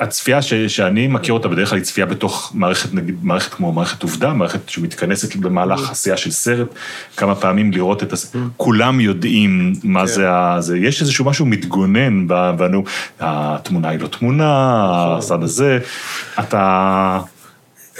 [0.00, 4.32] הצפייה שאני מכיר אותה בדרך כלל היא צפייה בתוך מערכת, נגיד, מערכת כמו מערכת עובדה,
[4.32, 6.68] מערכת שמתכנסת במהלך עשייה של סרט,
[7.16, 8.32] כמה פעמים לראות את הס...
[8.56, 10.06] כולם יודעים מה כן.
[10.06, 10.56] זה ה...
[10.60, 12.26] זה, יש איזשהו משהו מתגונן
[12.58, 12.84] בנו,
[13.20, 15.78] התמונה היא לא תמונה, הצד הזה,
[16.40, 17.20] אתה...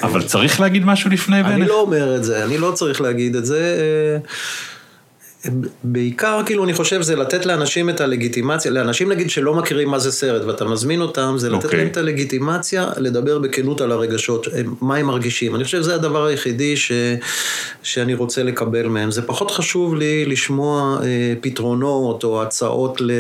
[0.03, 1.69] אבל צריך להגיד משהו לפני אני בעיניך?
[1.69, 3.61] לא אומר את זה, אני לא צריך להגיד את זה.
[5.47, 5.51] אה,
[5.85, 10.13] בעיקר, כאילו, אני חושב, זה לתת לאנשים את הלגיטימציה, לאנשים נגיד שלא מכירים מה זה
[10.13, 11.79] סרט, ואתה מזמין אותם, זה לתת אוקיי.
[11.79, 14.47] להם את הלגיטימציה לדבר בכנות על הרגשות,
[14.81, 15.55] מה הם מרגישים.
[15.55, 16.93] אני חושב שזה הדבר היחידי ש,
[17.83, 19.11] שאני רוצה לקבל מהם.
[19.11, 23.11] זה פחות חשוב לי לשמוע אה, פתרונות או הצעות ל...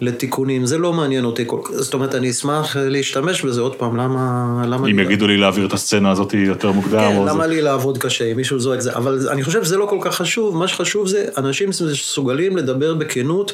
[0.00, 3.96] לתיקונים, זה לא מעניין אותי כל כך, זאת אומרת, אני אשמח להשתמש בזה עוד פעם,
[3.96, 4.62] למה...
[4.66, 7.54] למה אם יגידו לי להעביר את הסצנה הזאת יותר מוקדם, כן, או למה זה...
[7.54, 8.96] לי לעבוד קשה אם מישהו זועק זה?
[8.96, 13.52] אבל אני חושב שזה לא כל כך חשוב, מה שחשוב זה אנשים מסוגלים לדבר בכנות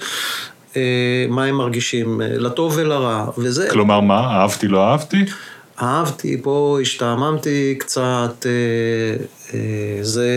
[0.77, 3.69] אה, מה הם מרגישים, אה, לטוב ולרע, וזה...
[3.71, 5.25] כלומר מה, אהבתי, לא אהבתי?
[5.83, 10.29] אהבתי, פה השתעממתי קצת, אה, אה, זה,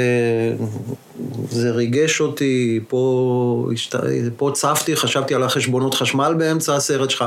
[1.50, 3.70] זה ריגש אותי, פה.
[4.38, 7.26] פה צפתי, חשבתי על החשבונות חשמל באמצע הסרט שלך.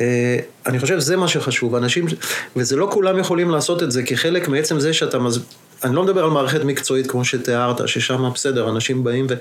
[0.00, 0.36] אה,
[0.66, 2.06] אני חושב שזה מה שחשוב, אנשים,
[2.56, 5.44] וזה לא כולם יכולים לעשות את זה, כי חלק מעצם זה שאתה מז...
[5.84, 9.34] אני לא מדבר על מערכת מקצועית כמו שתיארת, ששם בסדר, אנשים באים ו...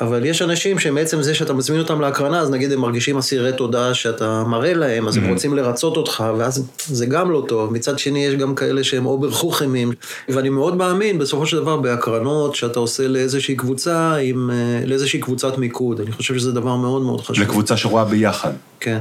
[0.00, 3.94] אבל יש אנשים שמעצם זה שאתה מזמין אותם להקרנה, אז נגיד הם מרגישים אסירי תודה
[3.94, 7.72] שאתה מראה להם, אז הם רוצים לרצות אותך, ואז זה גם לא טוב.
[7.72, 9.92] מצד שני, יש גם כאלה שהם אובר חוכמים,
[10.28, 15.58] ואני מאוד מאמין בסופו של דבר בהקרנות שאתה עושה לאיזושהי קבוצה, עם, אה, לאיזושהי קבוצת
[15.58, 16.00] מיקוד.
[16.00, 17.44] אני חושב שזה דבר מאוד מאוד חשוב.
[17.44, 18.98] לקבוצה שרואה ביחד, כן.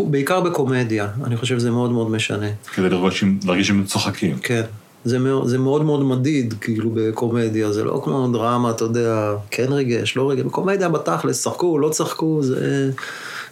[0.00, 2.48] בעיקר בקומדיה, אני חושב שזה מאוד מאוד משנה.
[2.74, 2.88] כדי
[3.44, 4.38] להרגיש שהם צוחקים.
[4.42, 4.62] כן.
[5.08, 9.72] זה מאוד, זה מאוד מאוד מדיד, כאילו, בקומדיה, זה לא כמו דרמה, אתה יודע, כן
[9.72, 12.90] ריגש, לא ריגש, בקומדיה בתכלס, צחקו, לא צחקו, זה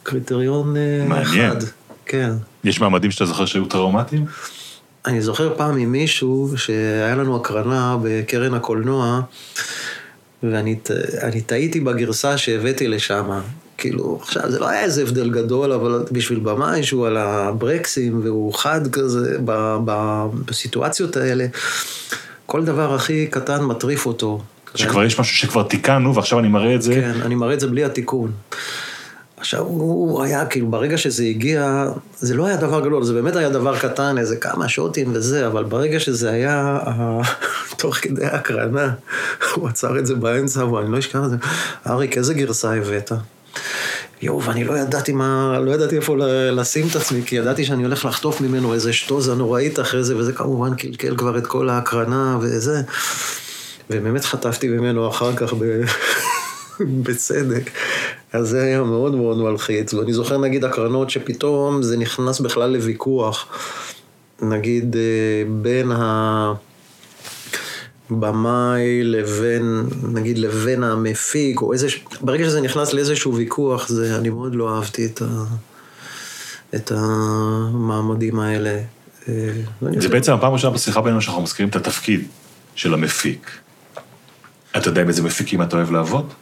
[0.02, 1.50] קריטריון אה, מעניין.
[1.50, 1.66] אחד.
[2.06, 2.32] כן.
[2.64, 4.24] יש מעמדים שאתה זוכר שהיו טראומטיים?
[5.06, 9.20] אני זוכר פעם עם מישהו שהיה לנו הקרנה בקרן הקולנוע,
[10.42, 10.76] ואני
[11.46, 13.30] טעיתי בגרסה שהבאתי לשם.
[13.78, 18.54] כאילו, עכשיו, זה לא היה איזה הבדל גדול, אבל בשביל במאי שהוא על הברקסים והוא
[18.54, 21.46] חד כזה ב, ב, בסיטואציות האלה,
[22.46, 24.42] כל דבר הכי קטן מטריף אותו.
[24.74, 26.94] שכבר יש משהו שכבר תיקנו, ועכשיו אני מראה את זה.
[26.94, 28.32] כן, אני מראה את זה בלי התיקון.
[29.36, 31.86] עכשיו, הוא היה, כאילו, ברגע שזה הגיע,
[32.18, 35.64] זה לא היה דבר גדול, זה באמת היה דבר קטן, איזה כמה שוטים וזה, אבל
[35.64, 37.20] ברגע שזה היה, אה,
[37.78, 38.90] תוך כדי ההקרנה,
[39.54, 41.36] הוא עצר את זה באמצע, ואני לא אשכח את זה.
[41.86, 43.12] אריק, איזה גרסה הבאת?
[44.22, 46.16] יואו, ואני לא ידעתי מה, לא ידעתי איפה
[46.52, 50.32] לשים את עצמי, כי ידעתי שאני הולך לחטוף ממנו איזה שטוזה נוראית אחרי זה, וזה
[50.32, 52.82] כמובן קלקל כבר את כל ההקרנה וזה.
[53.90, 55.82] ובאמת חטפתי ממנו אחר כך ב...
[57.02, 57.70] בצדק.
[58.32, 59.94] אז זה היה מאוד מאוד מלחיץ.
[59.94, 63.46] ואני זוכר נגיד הקרנות שפתאום זה נכנס בכלל לוויכוח.
[64.42, 66.52] נגיד אה, בין ה...
[68.10, 71.86] במאי לבין, נגיד, לבין המפיק, או איזה...
[72.20, 75.44] ברגע שזה נכנס לאיזשהו ויכוח, זה, אני מאוד לא אהבתי את, ה,
[76.74, 78.80] את המעמדים האלה.
[79.28, 79.32] אה,
[79.98, 82.24] זה בעצם הפעם הראשונה בשיחה בינינו שאנחנו מזכירים את התפקיד
[82.74, 83.50] של המפיק.
[84.76, 86.32] אתה יודע עם איזה מפיקים אתה אוהב לעבוד?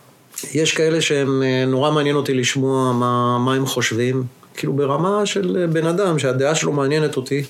[0.54, 4.24] יש כאלה שהם, אה, נורא מעניין אותי לשמוע מה, מה הם חושבים,
[4.56, 7.44] כאילו ברמה של אה, בן אדם, שהדעה שלו מעניינת אותי,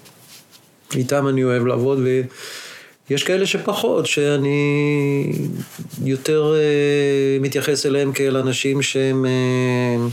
[0.95, 1.99] איתם אני אוהב לעבוד,
[3.11, 5.33] ויש כאלה שפחות, שאני
[6.05, 10.07] יותר אה, מתייחס אליהם כאל אנשים שהם אה,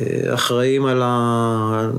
[0.00, 1.90] אה, אחראים על ה...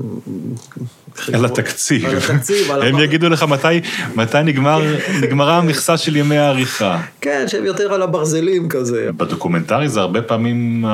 [1.32, 2.06] על התקציב.
[2.06, 3.80] על התקציב, על הם יגידו לך מתי,
[4.14, 4.82] מתי נגמר,
[5.22, 7.00] נגמרה המכסה של ימי העריכה.
[7.20, 9.10] כן, שהם יותר על הברזלים כזה.
[9.16, 10.84] בדוקומנטרי זה הרבה פעמים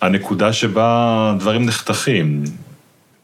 [0.00, 2.44] הנקודה שבה דברים נחתכים.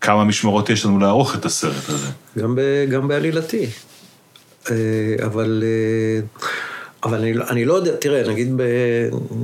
[0.00, 2.08] כמה משמרות יש לנו לערוך את הסרט הזה.
[2.38, 2.60] גם, ב,
[2.90, 3.66] גם בעלילתי.
[4.70, 4.76] אה,
[5.26, 6.20] אבל, אה,
[7.04, 8.62] אבל אני, לא- אני לא יודע, תראה, נגיד ב,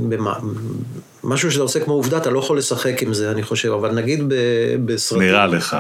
[0.09, 0.35] במה,
[1.25, 4.25] משהו שאתה עושה כמו עובדה, אתה לא יכול לשחק עם זה, אני חושב, אבל נגיד
[4.29, 4.35] ב,
[4.85, 5.27] בסרטים...
[5.27, 5.77] נראה לך.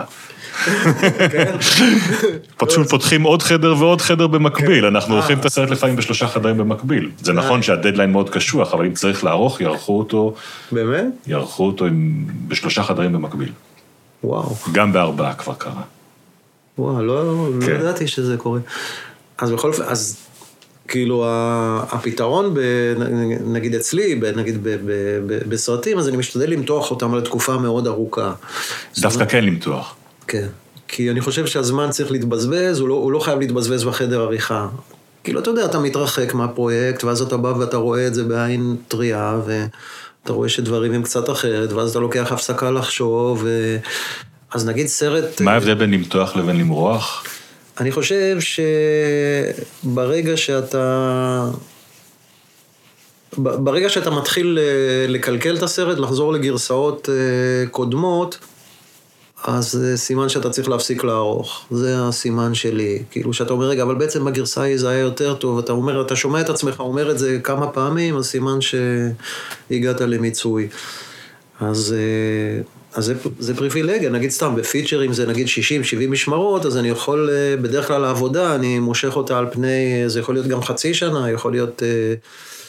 [1.30, 1.56] כן?
[2.56, 7.10] פשוט פותחים עוד חדר ועוד חדר במקביל, אנחנו עורכים את הסרט לפעמים בשלושה חדרים במקביל.
[7.22, 10.34] זה נכון שהדדליין מאוד קשוח, אבל אם צריך לערוך, יערכו אותו,
[10.72, 11.04] באמת?
[11.26, 11.86] יערכו אותו
[12.48, 13.52] בשלושה חדרים במקביל.
[14.24, 15.82] וואו, גם בארבעה כבר קרה.
[16.78, 17.72] וואו, לא, לא כן.
[17.80, 18.60] ידעתי שזה קורה.
[19.38, 20.16] אז בכל אופן, אז
[20.88, 21.24] כאילו
[21.90, 22.60] הפתרון, ב,
[23.46, 24.90] נגיד אצלי, ב, נגיד ב, ב,
[25.26, 28.32] ב, בסרטים, אז אני משתדל למתוח אותם על תקופה מאוד ארוכה.
[28.98, 29.96] דווקא כן למתוח.
[30.26, 30.46] כן.
[30.88, 34.68] כי אני חושב שהזמן צריך להתבזבז, הוא לא, הוא לא חייב להתבזבז בחדר עריכה.
[35.24, 39.38] כאילו, אתה יודע, אתה מתרחק מהפרויקט, ואז אתה בא ואתה רואה את זה בעין טריה,
[39.46, 43.76] ואתה רואה שדברים הם קצת אחרת, ואז אתה לוקח הפסקה לחשוב, ו...
[44.54, 45.40] אז נגיד סרט...
[45.40, 47.24] מה ההבדל בין למתוח לבין למרוח?
[47.80, 48.38] אני חושב
[49.84, 51.50] שברגע שאתה...
[53.38, 58.38] ברגע שאתה מתחיל אה, לקלקל את הסרט, לחזור לגרסאות אה, קודמות,
[59.44, 61.66] אז זה סימן שאתה צריך להפסיק לערוך.
[61.70, 63.02] זה הסימן שלי.
[63.10, 66.16] כאילו, שאתה אומר, רגע, אבל בעצם בגרסה ההיא זה היה יותר טוב, אתה אומר, אתה
[66.16, 70.68] שומע את עצמך אומר את זה כמה פעמים, אז סימן שהגעת למיצוי.
[71.60, 72.62] אז, אה,
[72.96, 75.50] אז זה, זה פריבילגיה, נגיד סתם, בפיצ'רים זה נגיד 60-70
[76.08, 80.20] משמרות, אז אני יכול, אה, בדרך כלל העבודה, אני מושך אותה על פני, אה, זה
[80.20, 82.14] יכול להיות גם חצי שנה, יכול להיות אה,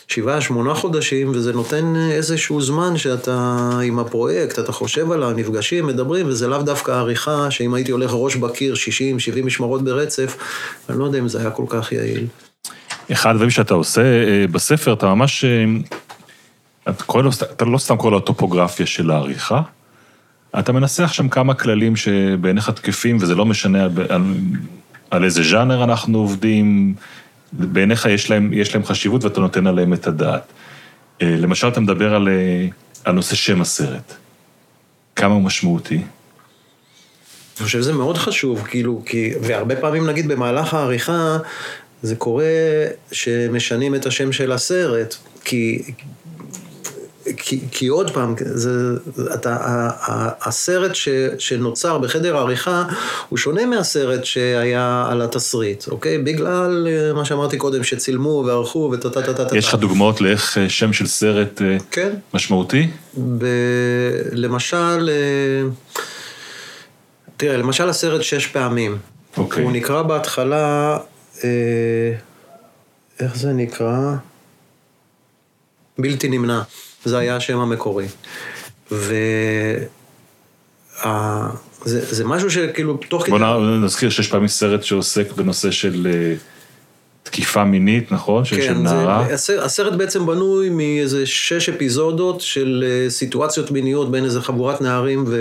[0.07, 6.27] שבעה, שמונה חודשים, וזה נותן איזשהו זמן שאתה עם הפרויקט, אתה חושב עליו, נפגשים, מדברים,
[6.27, 10.37] וזה לאו דווקא עריכה, שאם הייתי הולך ראש בקיר 60-70 משמרות ברצף,
[10.89, 12.25] אני לא יודע אם זה היה כל כך יעיל.
[13.11, 14.01] אחד הדברים שאתה עושה
[14.51, 15.45] בספר, אתה ממש...
[16.89, 19.61] אתה, לו, אתה לא סתם קורא לו טופוגרפיה של העריכה,
[20.59, 24.21] אתה מנסח שם כמה כללים שבעיניך תקפים, וזה לא משנה על, על,
[25.11, 26.95] על איזה ז'אנר אנחנו עובדים,
[27.53, 30.43] בעיניך יש להם, יש להם חשיבות ואתה נותן עליהם את הדעת.
[31.21, 32.67] אה, למשל, אתה מדבר על, אה,
[33.03, 34.13] על נושא שם הסרט.
[35.15, 35.95] כמה הוא משמעותי?
[35.95, 41.37] אני חושב שזה מאוד חשוב, כאילו, כי, והרבה פעמים נגיד במהלך העריכה,
[42.01, 42.45] זה קורה
[43.11, 45.83] שמשנים את השם של הסרט, כי,
[47.37, 48.71] כי, כי עוד פעם, זה,
[49.33, 49.57] אתה,
[50.41, 51.09] הסרט ש,
[51.39, 52.83] שנוצר בחדר העריכה
[53.29, 56.17] הוא שונה מהסרט שהיה על התסריט, אוקיי?
[56.17, 59.57] בגלל אה, מה שאמרתי קודם, שצילמו וערכו וטה טה טה טה טה.
[59.57, 62.09] יש לך דוגמאות לאיך אה, שם של סרט אה, כן.
[62.33, 62.87] משמעותי?
[63.37, 63.45] ב...
[64.31, 65.69] למשל, אה,
[67.37, 68.97] תראה, למשל הסרט שש פעמים.
[69.37, 69.63] אוקיי.
[69.63, 70.97] הוא נקרא בהתחלה,
[73.19, 74.15] איך זה נקרא?
[75.99, 76.61] בלתי נמנע.
[77.07, 78.05] זה היה השם המקורי.
[78.91, 79.13] ו...
[81.85, 83.31] זה, זה משהו שכאילו, תוך כדי...
[83.31, 86.35] בוא נ- נזכיר שיש פעמים סרט שעוסק בנושא של אה,
[87.23, 88.45] תקיפה מינית, נכון?
[88.45, 89.21] של, של נערה.
[89.23, 94.41] כן, זה, הסרט, הסרט בעצם בנוי מאיזה שש אפיזודות של אה, סיטואציות מיניות בין איזה
[94.41, 95.37] חבורת נערים ו,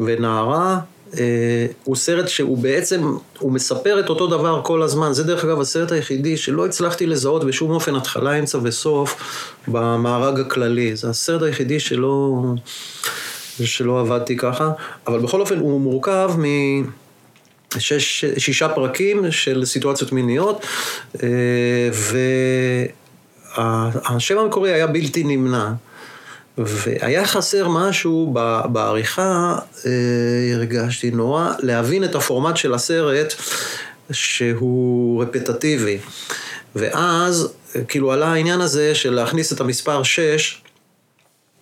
[0.00, 0.78] ונערה.
[1.18, 5.12] אה, הוא סרט שהוא בעצם, הוא מספר את אותו דבר כל הזמן.
[5.12, 9.16] זה דרך אגב הסרט היחידי שלא הצלחתי לזהות בשום אופן התחלה, אמצע וסוף
[9.68, 10.96] במארג הכללי.
[10.96, 12.42] זה הסרט היחידי שלא,
[13.64, 14.70] שלא עבדתי ככה,
[15.06, 16.44] אבל בכל אופן הוא מורכב מ...
[17.78, 20.66] שש, שישה פרקים של סיטואציות מיניות,
[21.22, 21.28] אה,
[23.56, 25.72] והשם המקורי היה בלתי נמנע.
[26.58, 28.34] והיה חסר משהו
[28.72, 29.90] בעריכה, אה,
[30.54, 33.34] הרגשתי נורא, להבין את הפורמט של הסרט
[34.12, 35.98] שהוא רפטטיבי.
[36.76, 40.71] ואז, אה, כאילו עלה העניין הזה של להכניס את המספר 6 אה,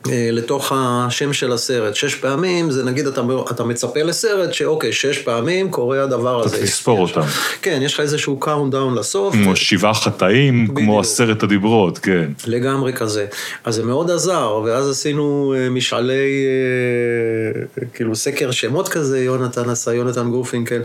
[0.08, 1.94] לתוך השם של הסרט.
[1.94, 3.20] שש פעמים, זה נגיד אתה,
[3.50, 6.56] אתה מצפה לסרט שאוקיי, שש פעמים קורה הדבר הזה.
[6.56, 7.20] אתה תספור אותם.
[7.62, 9.34] כן, יש לך איזשהו countdown לסוף.
[9.34, 10.78] כמו שבעה חטאים, בדיוק.
[10.78, 12.30] כמו עשרת הדיברות, כן.
[12.46, 13.26] לגמרי כזה.
[13.64, 19.94] אז זה מאוד עזר, ואז עשינו אה, משאלי, אה, כאילו סקר שמות כזה, יונתן עשה,
[19.94, 20.82] יונתן גורפינקל,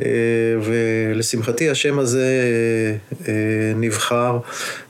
[0.00, 0.04] אה,
[0.62, 4.38] ולשמחתי השם הזה אה, אה, נבחר.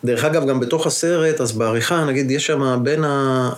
[0.05, 3.51] דרך אגב, גם בתוך הסרט, אז בעריכה, נגיד, יש שם בין, ה,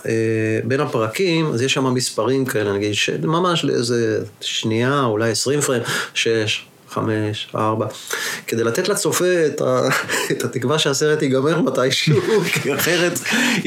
[0.63, 2.93] בין הפרקים, אז יש שם מספרים כאלה, נגיד,
[3.23, 5.83] ממש לאיזה שנייה, אולי עשרים פריים,
[6.13, 6.65] שש.
[6.93, 7.85] חמש, ארבע,
[8.47, 9.89] כדי לתת לצופה את, ה...
[10.31, 12.21] את התקווה שהסרט ייגמר מתישהו,
[12.53, 13.19] כי אחרת,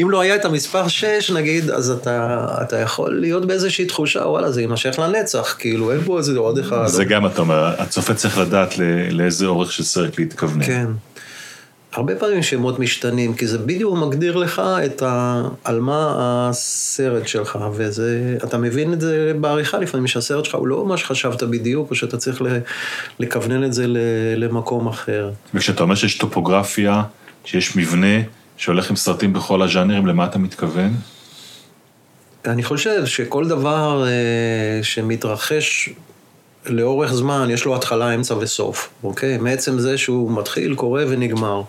[0.03, 4.51] אם לא היה את המספר שש נגיד, אז אתה, אתה יכול להיות באיזושהי תחושה, וואלה,
[4.53, 6.87] זה יימשך לנצח, כאילו, אין פה איזה עוד אחד.
[6.87, 10.66] זה גם אתה אומר, הצופה צריך לדעת ל- לאיזה אורך של סרט להתכוונן.
[10.66, 10.87] כן.
[11.95, 15.42] הרבה פעמים שמות משתנים, כי זה בדיוק מגדיר לך את ה...
[15.64, 18.36] על מה הסרט שלך, וזה...
[18.45, 22.16] אתה מבין את זה בעריכה לפעמים, שהסרט שלך הוא לא מה שחשבת בדיוק, או שאתה
[22.16, 22.42] צריך
[23.18, 23.84] לכוונן את זה
[24.36, 25.30] למקום אחר.
[25.55, 27.03] וכשאתה אומר שיש טופוגרפיה,
[27.45, 28.16] שיש מבנה
[28.57, 30.92] שהולך עם סרטים בכל הז'אנרים, למה אתה מתכוון?
[32.47, 35.90] אני חושב שכל דבר אה, שמתרחש
[36.66, 39.38] לאורך זמן, יש לו התחלה, אמצע וסוף, אוקיי?
[39.38, 41.62] מעצם זה שהוא מתחיל, קורה ונגמר.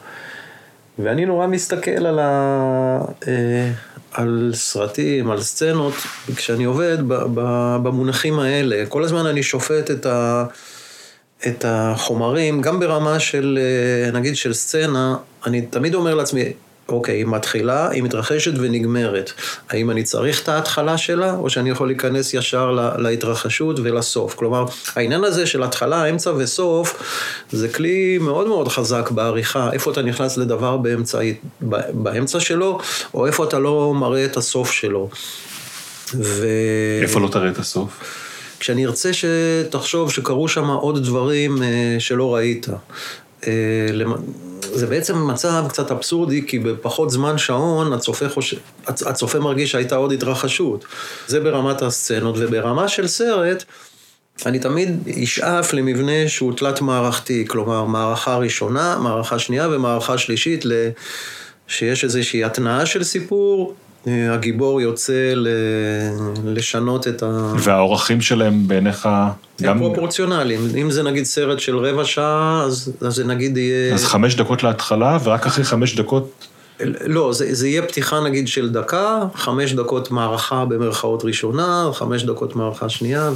[1.00, 3.72] ואני נורא מסתכל על, ה, אה,
[4.12, 5.94] על סרטים, על סצנות,
[6.36, 7.42] כשאני עובד ב, ב,
[7.84, 8.86] במונחים האלה.
[8.90, 10.46] כל הזמן אני שופט את, ה,
[11.48, 15.16] את החומרים, גם ברמה של, אה, נגיד, של סצנה,
[15.46, 16.54] אני תמיד אומר לעצמי,
[16.90, 19.32] אוקיי, היא מתחילה, היא מתרחשת ונגמרת.
[19.70, 24.36] האם אני צריך את ההתחלה שלה, או שאני יכול להיכנס ישר לה- להתרחשות ולסוף?
[24.36, 24.66] כלומר,
[24.96, 27.04] העניין הזה של התחלה, אמצע וסוף,
[27.52, 29.70] זה כלי מאוד מאוד חזק בעריכה.
[29.74, 31.20] איפה אתה נכנס לדבר באמצע,
[31.94, 32.80] באמצע שלו,
[33.14, 35.10] או איפה אתה לא מראה את הסוף שלו.
[36.14, 36.48] ו...
[37.02, 37.90] איפה לא תראה את הסוף?
[38.60, 41.68] כשאני ארצה שתחשוב שקרו שם עוד דברים אה,
[42.00, 42.68] שלא ראית.
[43.48, 43.54] אה,
[44.74, 48.56] זה בעצם מצב קצת אבסורדי, כי בפחות זמן שעון הצופה, חוש...
[48.88, 50.86] הצ- הצופה מרגיש שהייתה עוד התרחשות.
[51.28, 53.64] זה ברמת הסצנות, וברמה של סרט,
[54.46, 60.66] אני תמיד אשאף למבנה שהוא תלת-מערכתי, כלומר, מערכה ראשונה, מערכה שנייה ומערכה שלישית.
[61.68, 63.76] שיש איזושהי התנעה של סיפור,
[64.08, 65.48] הגיבור יוצא ל...
[66.46, 67.54] לשנות את ה...
[67.60, 69.32] והאורחים שלהם בעיניך הם
[69.62, 69.80] גם...
[69.80, 70.62] פרופורציונליים.
[70.82, 73.94] אם זה נגיד סרט של רבע שעה, אז, אז זה נגיד יהיה...
[73.94, 76.46] אז חמש דקות להתחלה, ורק אחרי חמש דקות...
[77.06, 82.56] לא, זה, זה יהיה פתיחה נגיד של דקה, חמש דקות מערכה במרכאות ראשונה, חמש דקות
[82.56, 83.32] מערכה שנייה,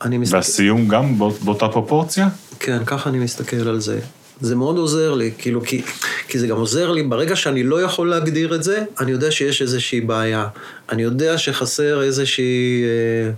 [0.00, 0.36] ואני מסתכל...
[0.36, 2.28] והסיום גם באות- באותה פרופורציה?
[2.60, 3.98] כן, ככה אני מסתכל על זה.
[4.40, 5.82] זה מאוד עוזר לי, כאילו, כי,
[6.28, 9.62] כי זה גם עוזר לי, ברגע שאני לא יכול להגדיר את זה, אני יודע שיש
[9.62, 10.46] איזושהי בעיה.
[10.92, 13.30] אני יודע שחסר איזושהי, אה,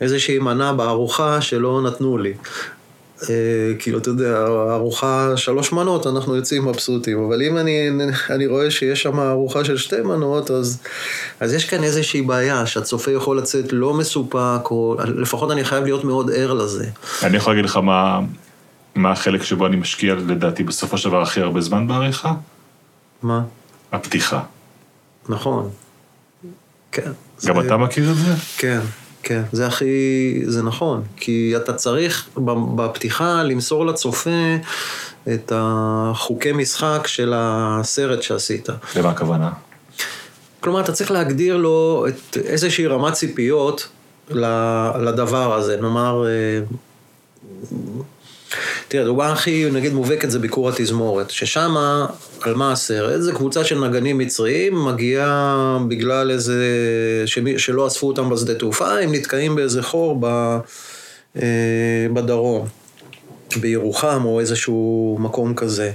[0.00, 2.32] איזושהי מנה בארוחה שלא נתנו לי.
[3.22, 7.88] אה, כאילו, אתה יודע, ארוחה שלוש מנות, אנחנו יוצאים מבסוטים, אבל אם אני,
[8.30, 10.78] אני רואה שיש שם ארוחה של שתי מנות, אז,
[11.40, 16.04] אז יש כאן איזושהי בעיה, שהצופה יכול לצאת לא מסופק, או לפחות אני חייב להיות
[16.04, 16.86] מאוד ער לזה.
[17.22, 18.20] אני יכול להגיד לך מה,
[18.94, 22.32] מה החלק שבו אני משקיע, לדעתי, בסופו של דבר הכי הרבה זמן בעריכה?
[23.22, 23.42] מה?
[23.92, 24.42] הפתיחה.
[25.28, 25.70] נכון.
[26.92, 27.12] כן.
[27.46, 28.32] גם זה- אתה מכיר את זה?
[28.58, 28.80] כן,
[29.22, 29.42] כן.
[29.52, 29.84] זה הכי...
[30.46, 31.02] זה נכון.
[31.16, 32.28] כי אתה צריך
[32.74, 34.30] בפתיחה למסור לצופה
[35.34, 38.68] את החוקי משחק של הסרט שעשית.
[38.96, 39.50] למה הכוונה?
[40.60, 43.88] כלומר, אתה צריך להגדיר לו את איזושהי רמת ציפיות
[45.00, 45.76] לדבר הזה.
[45.80, 46.60] נאמר, אה,
[48.88, 51.74] תראה, דוגמה הכי, נגיד, מובהקת זה ביקור התזמורת, ששם,
[52.40, 53.20] על מה הסרט?
[53.20, 56.64] זה קבוצה של נגנים מצריים, מגיעה בגלל איזה,
[57.26, 60.26] שמי, שלא אספו אותם בשדה תעופה, הם נתקעים באיזה חור ב,
[61.36, 62.66] אה, בדרום,
[63.60, 65.90] בירוחם או איזשהו מקום כזה.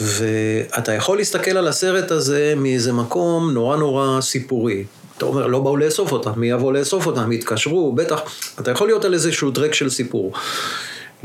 [0.00, 4.84] ואתה יכול להסתכל על הסרט הזה מאיזה מקום נורא נורא סיפורי.
[5.16, 7.32] אתה אומר, לא באו לאסוף אותם, מי יבוא לאסוף אותם?
[7.32, 8.20] יתקשרו, בטח.
[8.60, 10.32] אתה יכול להיות על איזשהו טרק של סיפור.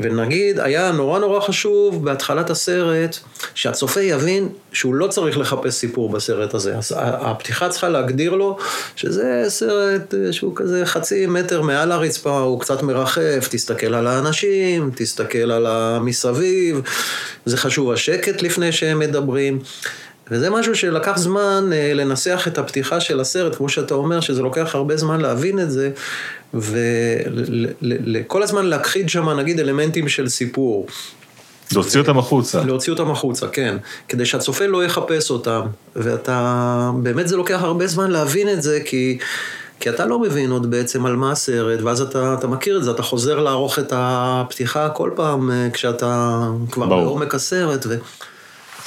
[0.00, 3.16] ונגיד, היה נורא נורא חשוב בהתחלת הסרט,
[3.54, 6.76] שהצופה יבין שהוא לא צריך לחפש סיפור בסרט הזה.
[6.76, 8.56] אז הפתיחה צריכה להגדיר לו
[8.96, 14.90] שזה סרט אה, שהוא כזה חצי מטר מעל הרצפה, הוא קצת מרחף, תסתכל על האנשים,
[14.94, 16.80] תסתכל על המסביב,
[17.46, 19.58] זה חשוב השקט לפני שהם מדברים.
[20.30, 24.74] וזה משהו שלקח זמן אה, לנסח את הפתיחה של הסרט, כמו שאתה אומר, שזה לוקח
[24.74, 25.90] הרבה זמן להבין את זה,
[26.54, 30.86] וכל הזמן להכחיד שם, נגיד, אלמנטים של סיפור.
[31.72, 32.64] להוציא אותם החוצה.
[32.64, 33.76] להוציא אותם החוצה, כן.
[34.08, 35.60] כדי שהצופה לא יחפש אותם.
[35.96, 39.18] ואתה, באמת זה לוקח הרבה זמן להבין את זה, כי...
[39.80, 42.90] כי אתה לא מבין עוד בעצם על מה הסרט, ואז אתה, אתה מכיר את זה,
[42.90, 47.04] אתה חוזר לערוך את הפתיחה כל פעם אה, כשאתה כבר ברור.
[47.04, 47.86] בעומק הסרט,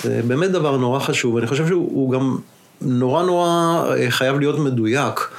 [0.06, 2.38] וזה באמת דבר נורא חשוב, ואני חושב שהוא גם
[2.82, 5.30] נורא נורא אה, חייב להיות מדויק.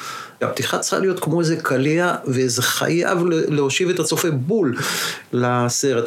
[0.40, 4.76] הפתיחה צריכה להיות כמו איזה קליע, וזה חייב להושיב את הצופה בול
[5.32, 6.04] לסרט.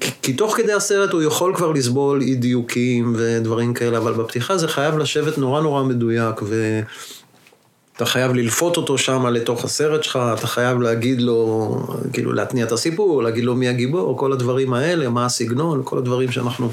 [0.00, 4.58] כי, כי תוך כדי הסרט הוא יכול כבר לסבול אי דיוקים ודברים כאלה, אבל בפתיחה
[4.58, 6.80] זה חייב לשבת נורא נורא מדויק, ו...
[8.00, 11.76] אתה חייב ללפות אותו שם לתוך הסרט שלך, אתה חייב להגיד לו,
[12.12, 16.32] כאילו להתניע את הסיפור, להגיד לו מי הגיבור, כל הדברים האלה, מה הסגנון, כל הדברים
[16.32, 16.72] שאנחנו אה,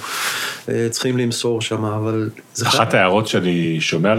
[0.89, 2.30] צריכים למסור שם, אבל
[2.68, 4.13] אחת ההערות שאני שומע.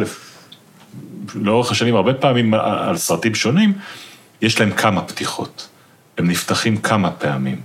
[1.35, 3.73] לאורך השנים, הרבה פעמים על סרטים שונים,
[4.43, 5.69] יש להם כמה פתיחות.
[6.19, 7.61] הם נפתחים כמה פעמים.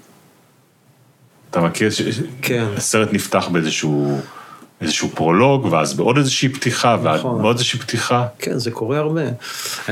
[1.51, 1.89] אתה מכיר?
[1.89, 2.01] ש-
[2.41, 2.65] כן.
[2.77, 4.21] הסרט נפתח באיזשהו
[4.81, 7.41] איזשהו פרולוג, ואז בעוד איזושהי פתיחה, נכון.
[7.41, 8.25] בעוד איזושהי פתיחה.
[8.39, 9.21] כן, זה קורה הרבה.
[9.21, 9.33] אני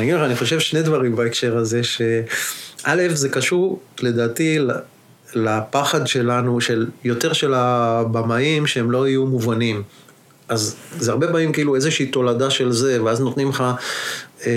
[0.03, 4.59] אגיד לך, אני חושב שני דברים בהקשר הזה, שא', זה קשור לדעתי
[5.33, 9.83] לפחד שלנו, של יותר של הבמאים, שהם לא יהיו מובנים.
[10.49, 13.63] אז זה הרבה פעמים כאילו איזושהי תולדה של זה, ואז נותנים לך...
[14.45, 14.51] אה,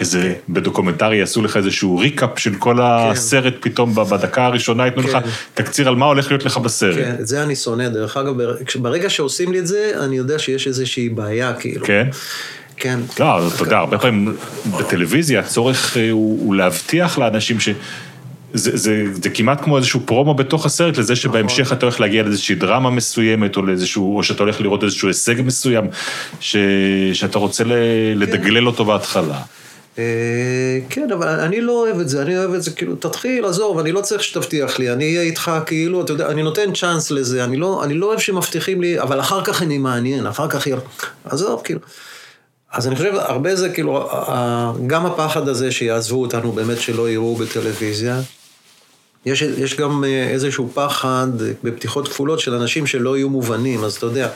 [0.00, 5.20] איזה, בדוקומנטרי יעשו לך איזשהו ריקאפ של כל הסרט פתאום בדקה הראשונה, ייתנו לך כן.
[5.54, 6.94] תקציר על מה הולך להיות לך בסרט.
[6.94, 7.88] כן, את זה אני שונא.
[7.88, 8.34] דרך אגב,
[8.76, 11.86] ברגע שעושים לי את זה, אני יודע שיש איזושהי בעיה, כאילו.
[11.86, 12.08] כן?
[12.76, 13.00] כן.
[13.20, 14.36] לא, אתה יודע, הרבה פעמים
[14.78, 17.68] בטלוויזיה הצורך אה, הוא, הוא להבטיח לאנשים ש...
[18.54, 22.54] זה, זה, זה כמעט כמו איזשהו פרומו בתוך הסרט, לזה שבהמשך אתה הולך להגיע לאיזושהי
[22.54, 25.84] דרמה מסוימת, או לאיזשהו, או שאתה הולך לראות איזשהו הישג מסוים,
[26.40, 26.56] ש,
[27.12, 27.72] שאתה רוצה ל,
[28.16, 29.42] לדגלל אותו בהתחלה.
[29.98, 33.78] אה, כן, אבל אני לא אוהב את זה, אני אוהב את זה כאילו, תתחיל, עזוב,
[33.78, 37.44] אני לא צריך שתבטיח לי, אני אהיה איתך כאילו, אתה יודע, אני נותן צ'אנס לזה,
[37.44, 40.66] אני לא, אני לא אוהב שמבטיחים לי, אבל אחר כך אני מעניין, אחר כך
[41.24, 41.80] עזוב, כאילו.
[42.72, 44.08] אז אני חושב, הרבה זה כאילו,
[44.86, 48.20] גם הפחד הזה שיעזבו אותנו, באמת שלא יראו בטלוויזיה.
[49.26, 51.28] יש, יש גם אה, איזשהו פחד
[51.62, 54.28] בפתיחות כפולות של אנשים שלא יהיו מובנים, אז אתה יודע,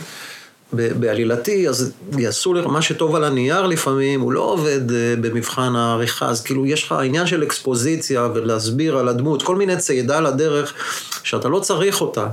[0.73, 6.27] בעלילתי, אז יעשו לך, מה שטוב על הנייר לפעמים, הוא לא עובד אה, במבחן העריכה,
[6.29, 10.75] אז כאילו יש לך עניין של אקספוזיציה ולהסביר על הדמות, כל מיני צעידה לדרך
[11.23, 12.27] שאתה לא צריך אותה.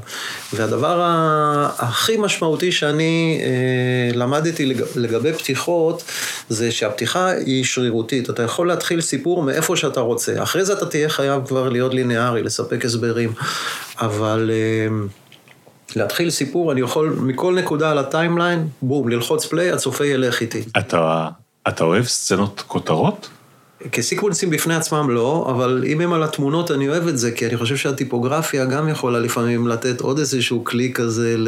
[0.54, 1.02] והדבר
[1.78, 6.04] הכי משמעותי שאני אה, למדתי לג- לגבי פתיחות,
[6.50, 8.30] זה שהפתיחה היא שרירותית.
[8.30, 10.44] אתה יכול להתחיל סיפור מאיפה שאתה רוצה.
[10.44, 13.34] אחרי זה אתה תהיה חייב כבר להיות ליניארי, לספק הסברים.
[14.00, 14.52] אבל...
[14.54, 15.18] אה,
[15.96, 20.64] להתחיל סיפור, אני יכול מכל נקודה על ה timeline, בום, ללחוץ play, הצופה ילך איתי.
[20.78, 21.28] אתה,
[21.68, 23.30] אתה אוהב סצנות כותרות?
[23.92, 27.58] כסיקוונסים בפני עצמם לא, אבל אם הם על התמונות אני אוהב את זה, כי אני
[27.58, 31.48] חושב שהטיפוגרפיה גם יכולה לפעמים לתת עוד איזשהו כלי כזה ל...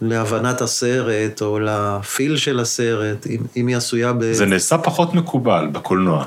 [0.00, 4.32] להבנת הסרט, או לפיל של הסרט, אם, אם היא עשויה ב...
[4.32, 6.26] זה נעשה פחות מקובל בקולנוע.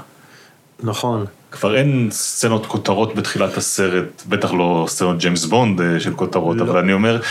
[0.84, 1.26] נכון.
[1.60, 6.64] כבר אין סצנות כותרות בתחילת הסרט, בטח לא סצנות ג'יימס בונד אה, של כותרות, לא.
[6.64, 7.22] אבל אני אומר,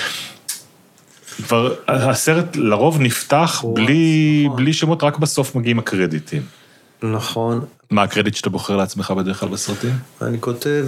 [1.46, 4.56] כבר הסרט לרוב נפתח וואו, בלי, נכון.
[4.56, 6.42] בלי שמות, רק בסוף מגיעים הקרדיטים.
[7.02, 7.64] נכון.
[7.90, 9.92] מה הקרדיט שאתה בוחר לעצמך בדרך כלל בסרטים?
[10.22, 10.84] אני כותב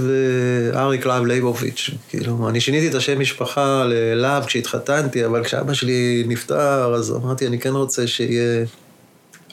[0.75, 6.25] אה, אריק להב ליבוביץ', כאילו, אני שיניתי את השם משפחה ללהב כשהתחתנתי, אבל כשאבא שלי
[6.29, 8.67] נפטר, אז אמרתי, אני כן רוצה שיהיה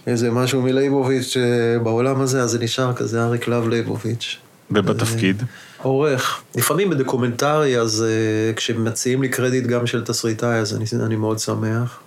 [0.08, 4.38] איזה משהו מליבוביץ' אה, בעולם הזה, אז זה נשאר כזה אריק להב ליבוביץ'.
[4.72, 5.44] ובתפקיד?
[5.82, 6.42] עורך.
[6.56, 12.00] לפעמים בדוקומנטרי, אז אה, כשמציעים לי קרדיט גם של תסריטאי, אז אני, אני מאוד שמח.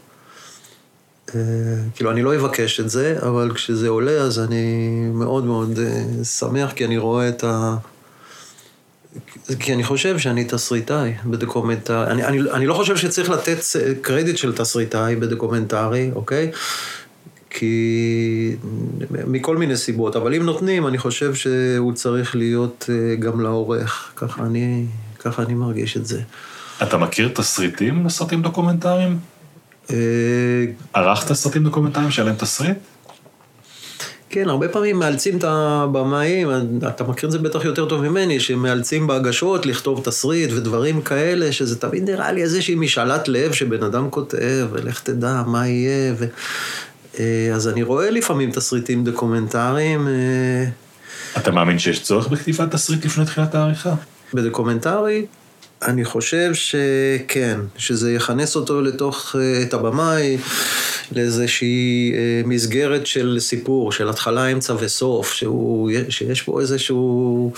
[1.35, 1.41] אה,
[1.95, 6.73] כאילו, אני לא אבקש את זה, אבל כשזה עולה, אז אני מאוד מאוד אה, שמח,
[6.73, 7.77] כי אני רואה את ה...
[9.59, 12.07] כי אני חושב שאני תסריטאי בדוקומנטרי.
[12.07, 16.51] אני, אני, אני לא חושב שצריך לתת אה, קרדיט של תסריטאי בדוקומנטרי, אוקיי?
[17.59, 18.57] כי...
[19.11, 24.13] מכל מיני סיבות, אבל אם נותנים, אני חושב שהוא צריך להיות אה, גם לעורך.
[24.17, 24.85] ככה אני,
[25.19, 26.21] ככה אני מרגיש את זה.
[26.83, 29.19] אתה מכיר תסריטים לסרטים דוקומנטריים?
[29.91, 29.97] אה,
[30.93, 32.77] ערכת סרטים דוקומנטריים שהיה להם תסריט?
[34.31, 36.49] כן, הרבה פעמים מאלצים את הבמאים,
[36.89, 41.81] אתה מכיר את זה בטח יותר טוב ממני, שמאלצים בהגשות לכתוב תסריט ודברים כאלה, שזה
[41.81, 46.15] תמיד נראה לי איזושהי משאלת לב שבן אדם כותב, ולך תדע מה יהיה.
[46.19, 46.27] ו...
[47.19, 50.09] אה, אז אני רואה לפעמים תסריטים דוקומנטריים.
[50.09, 50.65] אה,
[51.37, 53.95] אתה מאמין שיש צורך בכתיבת תסריט לפני תחילת העריכה?
[54.35, 55.27] בדוקומנטרי,
[55.83, 60.37] אני חושב שכן, שזה יכנס אותו לתוך, אה, את הבמאי,
[61.13, 62.13] לאיזושהי
[62.45, 67.53] מסגרת של סיפור, של התחלה, אמצע וסוף, שהוא, שיש פה איזשהו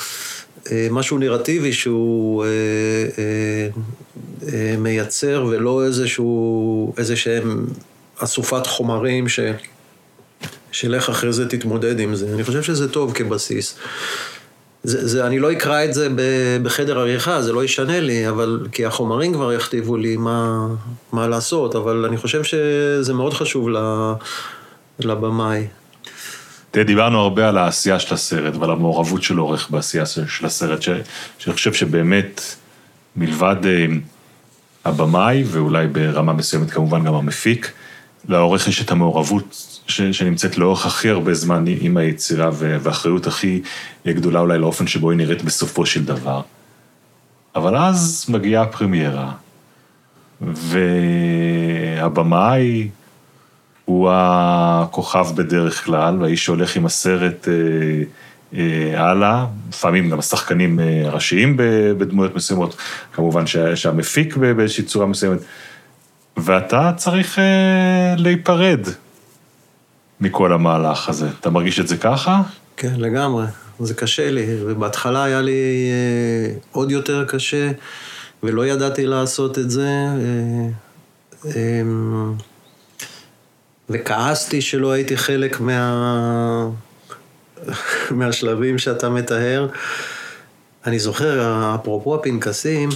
[0.90, 2.44] משהו נרטיבי שהוא
[4.78, 7.66] מייצר, ולא איזשהו, איזה שהם
[8.22, 9.40] אסופת חומרים ש...
[10.72, 12.34] שלך אחרי זה תתמודד עם זה.
[12.34, 13.76] אני חושב שזה טוב כבסיס.
[14.82, 16.08] זה, זה, אני לא אקרא את זה
[16.62, 20.66] בחדר עריכה, זה לא ישנה לי, אבל, כי החומרים כבר יכתיבו לי מה,
[21.12, 23.68] מה לעשות, אבל אני חושב שזה מאוד חשוב
[24.98, 25.66] לבמאי.
[26.70, 30.88] תראה, דיברנו הרבה על העשייה של הסרט ועל המעורבות של עורך בעשייה של הסרט, ש,
[31.38, 32.42] שאני חושב שבאמת,
[33.16, 33.86] מלבד אה,
[34.84, 37.72] הבמאי, ואולי ברמה מסוימת כמובן גם המפיק,
[38.28, 39.44] לעורך יש את המעורבות
[39.86, 43.62] ש, שנמצאת לאורך הכי הרבה זמן עם היצירה, והאחריות הכי
[44.06, 46.40] גדולה אולי לאופן שבו היא נראית בסופו של דבר.
[47.54, 49.32] אבל אז מגיעה הפרמיירה,
[52.00, 52.88] והבמאי
[53.84, 57.54] הוא הכוכב בדרך כלל, והאיש שהולך עם הסרט אה,
[58.54, 61.56] אה, הלאה, לפעמים גם השחקנים אה, הראשיים
[61.98, 62.76] בדמויות מסוימות,
[63.12, 63.44] כמובן
[63.74, 65.38] שהמפיק באיזושהי צורה מסוימת,
[66.36, 68.80] ואתה צריך אה, להיפרד
[70.20, 71.28] מכל המהלך הזה.
[71.40, 72.42] אתה מרגיש את זה ככה?
[72.76, 73.44] כן, לגמרי.
[73.80, 77.70] זה קשה לי, ובהתחלה היה לי אה, עוד יותר קשה,
[78.42, 79.88] ולא ידעתי לעשות את זה.
[79.88, 80.68] אה,
[81.56, 81.82] אה,
[83.90, 86.68] וכעסתי שלא הייתי חלק מה...
[88.10, 89.68] מהשלבים שאתה מתאר.
[90.86, 92.88] אני זוכר, אפרופו הפנקסים,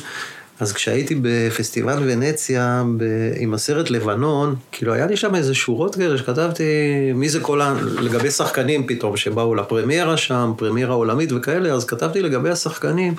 [0.61, 3.05] אז כשהייתי בפסטיבל ונציה ב...
[3.37, 6.65] עם הסרט לבנון, כאילו היה לי שם איזה שורות כאלה שכתבתי
[7.15, 7.75] מי זה כל ה...
[8.01, 13.15] לגבי שחקנים פתאום שבאו לפרמיירה שם, פרמיירה עולמית וכאלה, אז כתבתי לגבי השחקנים,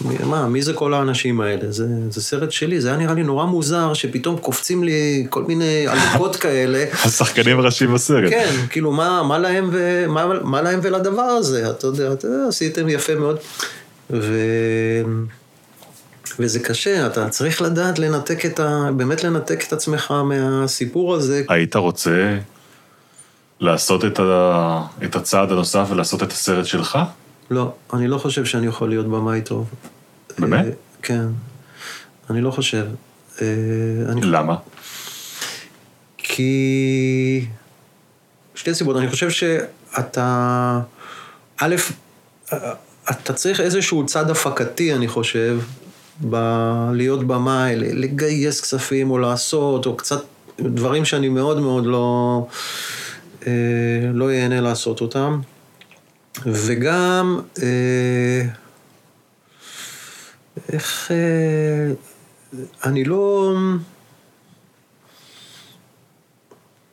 [0.00, 1.72] מה, מי זה כל האנשים האלה?
[1.72, 5.86] זה, זה סרט שלי, זה היה נראה לי נורא מוזר שפתאום קופצים לי כל מיני
[5.88, 6.84] אלוקות כאלה.
[7.04, 8.30] השחקנים הראשיים בסרט.
[8.30, 10.04] כן, כאילו מה, מה, להם ו...
[10.08, 11.70] מה, מה להם ולדבר הזה?
[11.70, 13.36] אתה יודע, אתה יודע, עשיתם יפה מאוד.
[14.10, 14.34] ו...
[16.38, 18.90] וזה קשה, אתה צריך לדעת לנתק את ה...
[18.96, 21.42] באמת לנתק את עצמך מהסיפור הזה.
[21.48, 22.38] היית רוצה
[23.60, 24.82] לעשות את, ה...
[25.04, 26.98] את הצעד הנוסף ולעשות את הסרט שלך?
[27.50, 29.70] לא, אני לא חושב שאני יכול להיות במאי טוב.
[30.38, 30.64] באמת?
[30.64, 30.70] אה,
[31.02, 31.26] כן,
[32.30, 32.86] אני לא חושב.
[33.42, 33.46] אה,
[34.08, 34.20] אני...
[34.22, 34.56] למה?
[36.18, 37.46] כי...
[38.54, 40.80] שתי סיבות, אני חושב שאתה...
[41.58, 41.74] א',
[43.10, 45.58] אתה צריך איזשהו צד הפקתי, אני חושב,
[46.30, 50.24] ב- להיות במאי, לגייס כספים או לעשות, או קצת
[50.60, 52.46] דברים שאני מאוד מאוד לא,
[53.46, 53.52] אה,
[54.14, 55.40] לא ייהנה לעשות אותם.
[56.46, 58.42] וגם, אה,
[60.72, 61.94] איך, אה,
[62.84, 63.54] אני לא...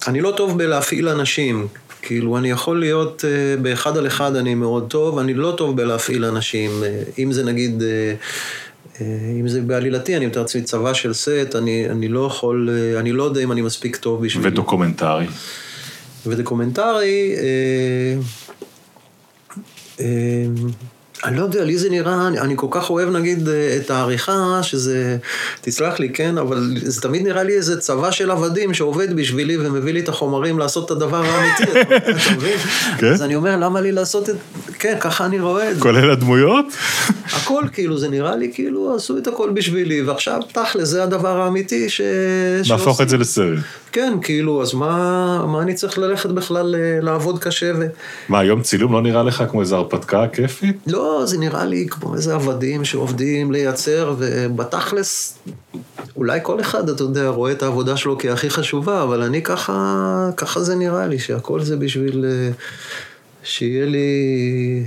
[0.08, 1.68] אני לא טוב בלהפעיל אנשים.
[2.02, 6.26] כאילו, אני יכול להיות, uh, באחד על אחד אני מאוד טוב, אני לא טוב בלהפעיל
[6.26, 6.72] אנשים.
[6.84, 8.14] Uh, אם זה נגיד אה,
[9.39, 13.12] אם זה בעלילתי, אני מתאר לעצמי צבא של סט, אני, אני לא יכול, אה, אני
[13.12, 14.48] לא יודע אם אני מספיק טוב בשביל...
[14.48, 15.26] ודוקומנטרי.
[16.26, 18.16] ודוקומנטרי, אה,
[20.00, 20.46] אה,
[21.24, 23.48] אני לא יודע, לי זה נראה, אני, אני כל כך אוהב נגיד
[23.78, 25.18] את העריכה, שזה,
[25.62, 29.94] תסלח לי, כן, אבל זה תמיד נראה לי איזה צבא של עבדים שעובד בשבילי ומביא
[29.94, 32.58] לי את החומרים לעשות את הדבר האמיתי, אתה מבין?
[33.00, 33.14] כן?
[33.14, 34.36] אז אני אומר, למה לי לעשות את...
[34.80, 35.82] כן, ככה אני רואה את זה.
[35.82, 36.66] כולל הדמויות?
[37.38, 41.90] הכל, כאילו, זה נראה לי כאילו עשו את הכל בשבילי, ועכשיו, תכל'ס, זה הדבר האמיתי
[41.90, 42.02] ש...
[42.70, 43.60] להפוך את זה לסרט.
[43.94, 47.88] כן, כאילו, אז מה, מה אני צריך ללכת בכלל אה, לעבוד קשה ו...
[48.30, 50.78] מה, היום צילום לא נראה לך כמו איזו הרפתקה כיפית?
[50.88, 55.39] לא, זה נראה לי כמו איזה עבדים שעובדים לייצר, ובתכלס,
[56.16, 60.60] אולי כל אחד, אתה יודע, רואה את העבודה שלו כהכי חשובה, אבל אני ככה, ככה
[60.60, 62.26] זה נראה לי, שהכל זה בשביל...
[63.44, 64.08] שיהיה לי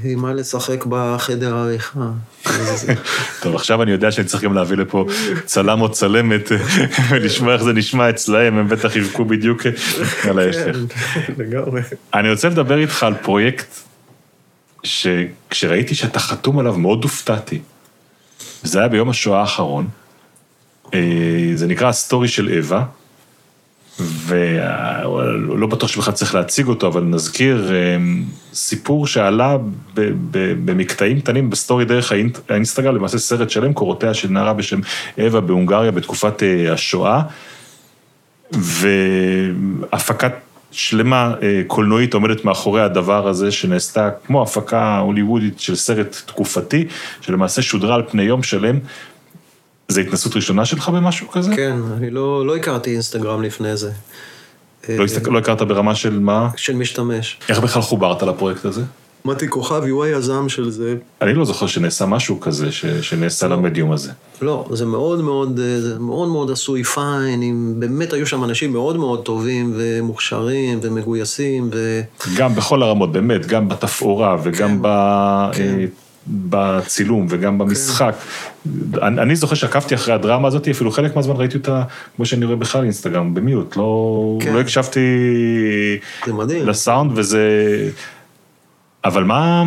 [0.04, 2.10] עם מה לשחק בחדר העריכה.
[3.42, 5.06] טוב, עכשיו אני יודע שאני צריך גם להביא לפה
[5.44, 6.48] צלם או צלמת
[7.10, 9.66] ולשמוע איך זה נשמע אצלהם, הם בטח יבכו בדיוק
[10.30, 10.76] על ההפך.
[11.26, 11.80] כן, לגמרי.
[12.14, 13.66] אני רוצה לדבר איתך על פרויקט
[14.82, 17.60] שכשראיתי שאתה חתום עליו מאוד הופתעתי.
[18.62, 19.88] זה היה ביום השואה האחרון.
[20.94, 22.84] אה, זה נקרא ה-story של אווה.
[24.00, 27.96] ולא בטוח שבכלל צריך להציג אותו, אבל נזכיר אה,
[28.54, 29.56] סיפור שעלה
[30.64, 32.12] במקטעים קטנים בסטורי דרך
[32.48, 34.80] האינסטגרם, למעשה סרט שלם, קורותיה של נערה בשם
[35.18, 37.22] אווה בהונגריה בתקופת אה, השואה,
[38.52, 40.32] והפקת
[40.70, 46.86] שלמה אה, קולנועית עומדת מאחורי הדבר הזה, שנעשתה כמו הפקה הוליוודית של סרט תקופתי,
[47.20, 48.78] שלמעשה שודרה על פני יום שלם.
[49.88, 51.56] זה התנסות ראשונה שלך במשהו כזה?
[51.56, 53.90] כן, אני לא, לא הכרתי אינסטגרם לפני זה.
[54.88, 56.48] לא, הסתכל, לא הכרת ברמה של מה?
[56.56, 57.38] של משתמש.
[57.48, 58.82] איך בכלל חוברת לפרויקט הזה?
[59.24, 60.96] מתי כוכבי הוא היזם של זה.
[61.22, 63.56] אני לא זוכר שנעשה משהו כזה, ש, שנעשה לא.
[63.56, 64.12] למדיום הזה.
[64.42, 68.72] לא, זה מאוד מאוד, אה, זה מאוד מאוד עשוי פיין, עם, באמת היו שם אנשים
[68.72, 72.00] מאוד מאוד טובים ומוכשרים ומגויסים, ו...
[72.36, 74.86] גם בכל הרמות, באמת, גם בתפאורה וגם כן, ב...
[75.52, 75.78] כן.
[76.28, 78.14] בצילום וגם במשחק.
[79.02, 81.82] אני, אני זוכר שעקבתי אחרי הדרמה הזאת, אפילו חלק מהזמן ראיתי אותה,
[82.16, 84.52] כמו שאני רואה בכלל אינסטגרם, במיוט, לא, כן.
[84.52, 85.00] לא הקשבתי.
[86.64, 87.50] לסאונד וזה...
[89.04, 89.64] אבל מה,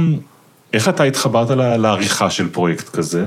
[0.74, 3.26] איך אתה התחברת לעריכה של פרויקט כזה?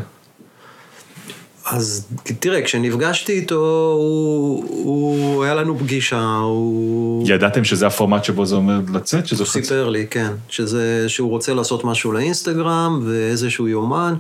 [1.73, 2.07] אז
[2.41, 7.29] תראה, כשנפגשתי איתו, הוא, הוא היה לנו פגישה, הוא...
[7.29, 9.31] ידעתם שזה הפורמט שבו זה עומד לצאת?
[9.39, 14.15] הוא סיפר לי, כן, שזה, שהוא רוצה לעשות משהו לאינסטגרם ואיזשהו יומן.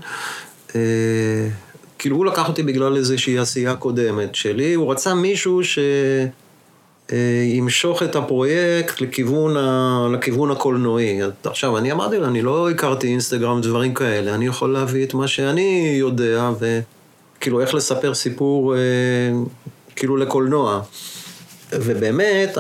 [0.75, 0.81] אה,
[1.99, 5.79] כאילו, הוא לקח אותי בגלל איזושהי עשייה קודמת שלי, הוא רצה מישהו ש...
[7.13, 10.09] אה, את הפרויקט לכיוון, ה...
[10.13, 11.21] לכיוון הקולנועי.
[11.45, 15.29] עכשיו, אני אמרתי לו, אני לא הכרתי אינסטגרם ודברים כאלה, אני יכול להביא את מה
[15.29, 16.51] שאני יודע,
[17.43, 18.79] וכאילו איך לספר סיפור, אה,
[19.97, 20.83] כאילו לקולנוע.
[21.73, 22.59] ובאמת,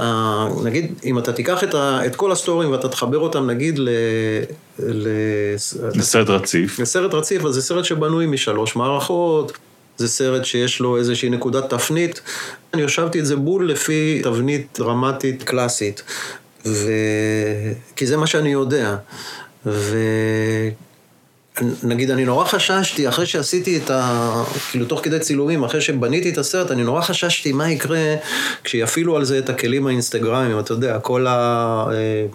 [0.64, 2.06] נגיד, אם אתה תיקח את, ה...
[2.06, 3.88] את כל הסטורים ואתה תחבר אותם, נגיד, ל...
[4.78, 5.08] ל...
[5.94, 6.78] לסרט רציף.
[6.78, 9.52] לסרט רציף, אז זה סרט שבנוי משלוש מערכות,
[9.96, 12.20] זה סרט שיש לו איזושהי נקודת תפנית.
[12.74, 16.02] אני הושבתי את זה בול לפי תבנית דרמטית קלאסית,
[16.66, 16.90] ו...
[17.96, 18.96] כי זה מה שאני יודע.
[19.66, 19.98] ו...
[21.82, 24.44] נגיד, אני נורא חששתי, אחרי שעשיתי את ה...
[24.70, 28.14] כאילו, תוך כדי צילומים, אחרי שבניתי את הסרט, אני נורא חששתי מה יקרה
[28.64, 31.86] כשיפעילו על זה את הכלים האינסטגרמיים, אתה יודע, כל, ה...
[31.92, 32.26] אה,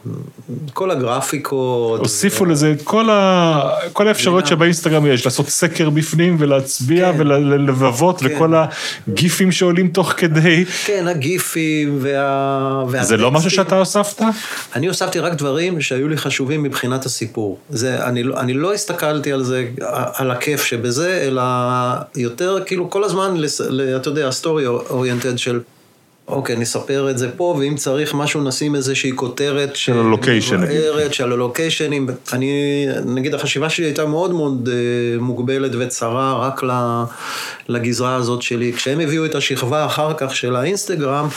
[0.74, 2.00] כל הגרפיקות.
[2.00, 3.70] הוסיפו לזה את כל, ה...
[3.94, 7.20] כל האפשרויות שבאינסטגרם יש, לעשות סקר בפנים ולהצביע כן.
[7.20, 8.36] וללבבות כן.
[8.36, 8.54] וכל
[9.08, 10.66] הגיפים שעולים תוך כדי.
[10.86, 12.84] כן, הגיפים וה...
[13.02, 14.22] זה לא משהו שאתה הוספת?
[14.76, 17.60] אני הוספתי רק דברים שהיו לי חשובים מבחינת הסיפור.
[17.70, 19.68] זה, אני, לא- אני לא הסתכלתי על זה,
[20.14, 21.44] על הכיף שבזה, אלא
[22.16, 23.36] יותר כאילו כל הזמן,
[23.96, 25.60] אתה יודע, סטורי אוריינטד של...
[26.28, 30.62] אוקיי, נספר את זה פה, ואם צריך משהו, נשים איזושהי כותרת של הלוקיישן,
[31.12, 32.08] של הלוקיישנים.
[32.34, 32.52] אני,
[33.06, 36.62] נגיד, החשיבה שלי הייתה מאוד מאוד אה, מוגבלת וצרה רק
[37.70, 38.74] לגזרה הזאת שלי.
[38.74, 41.28] כשהם הביאו את השכבה אחר כך של האינסטגרם,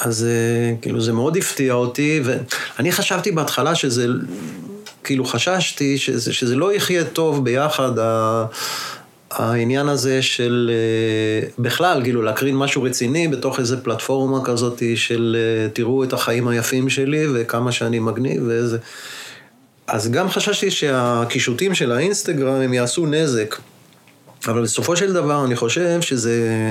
[0.00, 4.06] אז אה, כאילו זה מאוד הפתיע אותי, ואני חשבתי בהתחלה שזה,
[5.08, 7.92] כאילו חששתי שזה, שזה לא יחיה טוב ביחד,
[9.30, 15.68] העניין הזה של אה, בכלל, כאילו להקרין משהו רציני בתוך איזה פלטפורמה כזאת של אה,
[15.70, 18.78] תראו את החיים היפים שלי וכמה שאני מגניב ואיזה...
[19.86, 23.56] אז גם חששתי שהקישוטים של האינסטגרם הם יעשו נזק.
[24.48, 26.70] אבל בסופו של דבר אני חושב שזה,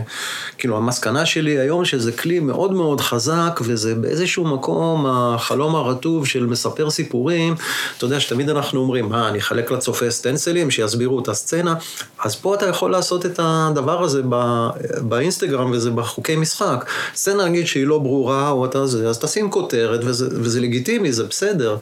[0.58, 6.46] כאילו המסקנה שלי היום שזה כלי מאוד מאוד חזק וזה באיזשהו מקום החלום הרטוב של
[6.46, 7.56] מספר סיפורים.
[7.98, 11.76] אתה יודע שתמיד אנחנו אומרים, מה, אני אחלק לצופה סטנסלים שיסבירו את הסצנה?
[12.24, 14.68] אז פה אתה יכול לעשות את הדבר הזה ב,
[15.02, 16.86] באינסטגרם וזה בחוקי משחק.
[17.16, 21.24] סצנה נגיד שהיא לא ברורה או אתה זה, אז תשים כותרת וזה, וזה לגיטימי, זה
[21.24, 21.78] בסדר.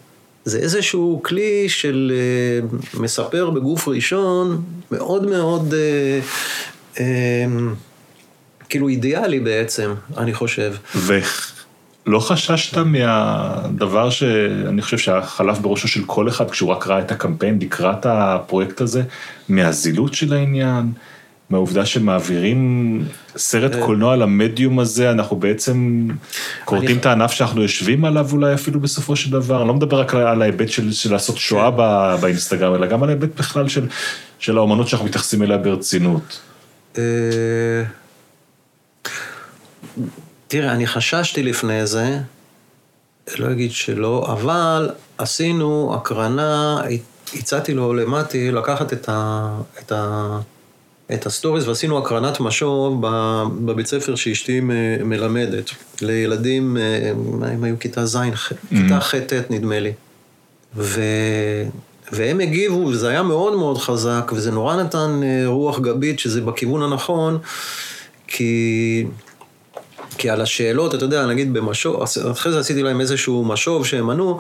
[0.45, 6.99] זה איזשהו כלי של uh, מספר בגוף ראשון, מאוד מאוד uh, uh,
[8.69, 10.75] כאילו אידיאלי בעצם, אני חושב.
[10.95, 17.59] ולא חששת מהדבר שאני חושב שחלף בראשו של כל אחד כשהוא רק ראה את הקמפיין
[17.61, 19.03] לקראת הפרויקט הזה,
[19.49, 20.91] מהזילות של העניין,
[21.49, 23.01] מהעובדה שמעבירים
[23.37, 26.07] סרט קולנוע למדיום הזה, אנחנו בעצם
[26.65, 29.59] כורתים את הענף שאנחנו יושבים עליו אולי אפילו בסופו של דבר.
[29.59, 33.09] אני לא מדבר רק על ההיבט של, של לעשות שואה ב- באינסטגרם, אלא גם על
[33.09, 33.87] ההיבט בכלל של,
[34.39, 36.39] של האומנות שאנחנו מתייחסים אליה ברצינות.
[36.97, 37.83] אה,
[40.47, 42.19] תראה, אני חששתי לפני זה,
[43.37, 46.81] לא אגיד שלא, אבל עשינו הקרנה,
[47.33, 50.39] הצעתי לו למטי לקחת את, ה, את, ה,
[51.13, 53.01] את ה-stories ועשינו הקרנת משוב
[53.65, 54.59] בבית ספר שאשתי
[55.03, 55.69] מלמדת,
[56.01, 57.11] לילדים, אה,
[57.51, 58.17] הם היו כיתה ז',
[58.69, 59.93] כיתה ח'-ט' נדמה לי.
[60.75, 61.01] ו...
[62.11, 66.83] והם הגיבו, וזה היה מאוד מאוד חזק, וזה נורא נתן אה, רוח גבית שזה בכיוון
[66.83, 67.37] הנכון,
[68.27, 69.05] כי...
[70.18, 72.01] כי על השאלות, אתה יודע, נגיד במשוב,
[72.32, 74.39] אחרי זה עשיתי להם איזשהו משוב שהם ענו,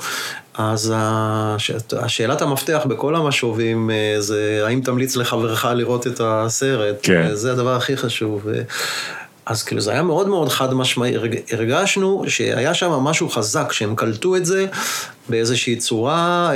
[0.57, 1.71] אז הש...
[1.97, 6.95] השאלת המפתח בכל המשובים אה, זה האם תמליץ לחברך לראות את הסרט.
[7.03, 7.29] כן.
[7.33, 8.47] זה הדבר הכי חשוב.
[9.45, 13.95] אז כאילו זה היה מאוד מאוד חד משמעי, הרג- הרגשנו שהיה שם משהו חזק, שהם
[13.95, 14.65] קלטו את זה
[15.29, 16.55] באיזושהי צורה אה,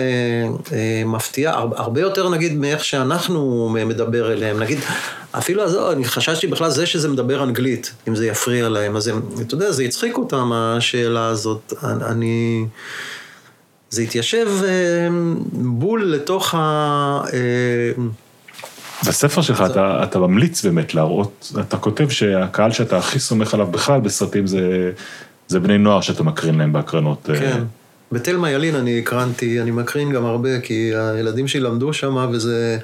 [0.73, 4.59] אה, מפתיעה, הר- הרבה יותר נגיד מאיך שאנחנו מדבר אליהם.
[4.59, 4.79] נגיד,
[5.31, 9.21] אפילו עזוב, אני חששתי בכלל זה שזה מדבר אנגלית, אם זה יפריע להם, אז הם,
[9.41, 11.73] אתה יודע, זה הצחיק אותם, השאלה הזאת.
[11.83, 12.65] אני...
[13.89, 15.07] זה התיישב אה,
[15.51, 17.21] בול לתוך ה...
[17.33, 18.03] אה,
[19.07, 24.01] בספר שלך אתה, אתה ממליץ באמת להראות, אתה כותב שהקהל שאתה הכי סומך עליו בכלל
[24.01, 24.91] בסרטים זה,
[25.47, 27.29] זה בני נוער שאתה מקרין להם בהקרנות.
[27.29, 27.39] אה.
[27.39, 27.63] כן.
[28.11, 32.77] בתלמה ילין אני הקרנתי, אני מקרין גם הרבה, כי הילדים שלי למדו שם, וזה...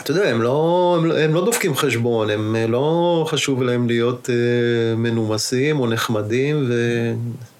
[0.00, 3.86] אתה יודע, הם לא, הם, לא- הם לא דופקים חשבון, הם אה, לא חשוב להם
[3.86, 6.70] להיות אה, מנומסים או נחמדים,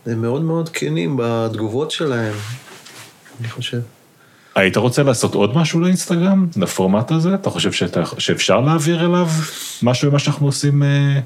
[0.07, 2.35] והם מאוד מאוד כנים בתגובות שלהם,
[3.41, 3.81] אני חושב.
[4.55, 7.35] היית רוצה לעשות עוד משהו לאינסטגרם, לפורמט הזה?
[7.35, 9.29] אתה חושב שאתה, שאפשר להעביר אליו
[9.83, 11.21] משהו ממה שאנחנו עושים אה,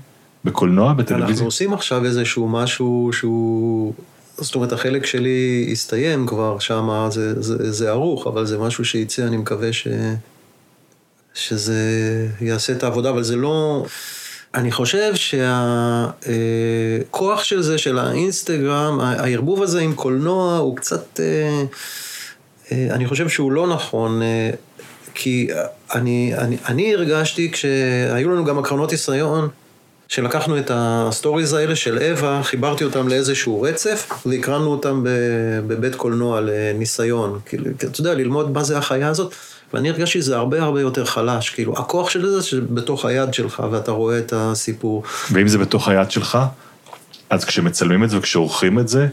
[0.44, 1.28] בקולנוע, בטלוויזיה?
[1.30, 3.92] אנחנו עושים עכשיו איזשהו משהו שהוא...
[4.36, 9.26] זאת אומרת, החלק שלי הסתיים כבר שם, זה, זה, זה ערוך, אבל זה משהו שיצא,
[9.26, 9.88] אני מקווה ש...
[11.34, 11.78] שזה
[12.40, 13.84] יעשה את העבודה, אבל זה לא...
[14.54, 15.12] אני חושב
[16.24, 21.20] שהכוח של זה, של האינסטגרם, הערבוב הזה עם קולנוע, הוא קצת...
[21.20, 21.64] אה,
[22.72, 24.50] אה, אני חושב שהוא לא נכון, אה,
[25.14, 25.48] כי
[25.94, 29.48] אני, אני, אני הרגשתי כשהיו לנו גם הקרנות ניסיון,
[30.08, 35.04] שלקחנו את ה-stories האלה של אווה, חיברתי אותם לאיזשהו רצף, והקרנו אותם
[35.66, 37.40] בבית קולנוע לניסיון.
[37.46, 39.34] כאילו, אתה יודע, ללמוד מה זה החיה הזאת.
[39.74, 43.92] ואני הרגשתי שזה הרבה הרבה יותר חלש, כאילו, הכוח של זה שבתוך היד שלך, ואתה
[43.92, 45.02] רואה את הסיפור.
[45.32, 46.38] ואם זה בתוך היד שלך,
[47.30, 49.08] אז כשמצלמים את זה וכשעורכים את זה,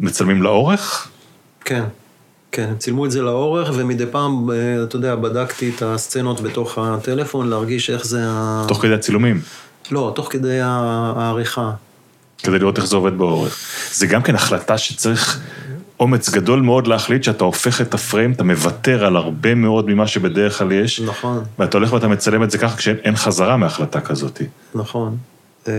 [0.00, 1.08] מצלמים לאורך?
[1.64, 1.84] כן.
[2.52, 6.78] כן, הם צילמו את זה לאורך, ומדי פעם, אה, אתה יודע, בדקתי את הסצנות בתוך
[6.78, 8.64] הטלפון, להרגיש איך זה ה...
[8.68, 9.40] תוך כדי הצילומים?
[9.90, 11.70] לא, תוך כדי העריכה.
[12.38, 13.58] כדי לראות איך זה עובד באורך.
[13.92, 15.40] זה גם כן החלטה שצריך
[16.02, 20.58] אומץ גדול מאוד להחליט שאתה הופך את הפריים, אתה מוותר על הרבה מאוד ממה שבדרך
[20.58, 21.00] כלל יש.
[21.00, 21.44] נכון.
[21.58, 24.42] ואתה הולך ואתה מצלם את זה ככה כשאין חזרה מהחלטה כזאת.
[24.74, 25.16] נכון.
[25.68, 25.72] אה,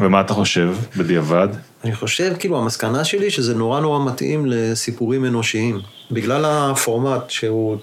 [0.00, 1.48] ומה אתה חושב בדיעבד?
[1.84, 5.80] אני חושב, כאילו, המסקנה שלי שזה נורא נורא מתאים לסיפורים אנושיים.
[6.10, 7.76] בגלל הפורמט שהוא...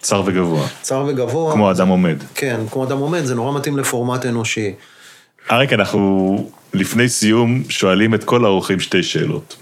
[0.00, 0.66] צר וגבוה.
[0.82, 1.52] צר וגבוה.
[1.52, 2.16] כמו אדם עומד.
[2.34, 4.72] כן, כמו אדם עומד, זה נורא מתאים לפורמט אנושי.
[5.50, 9.56] אריק, אנחנו לפני סיום שואלים את כל האורחים שתי שאלות.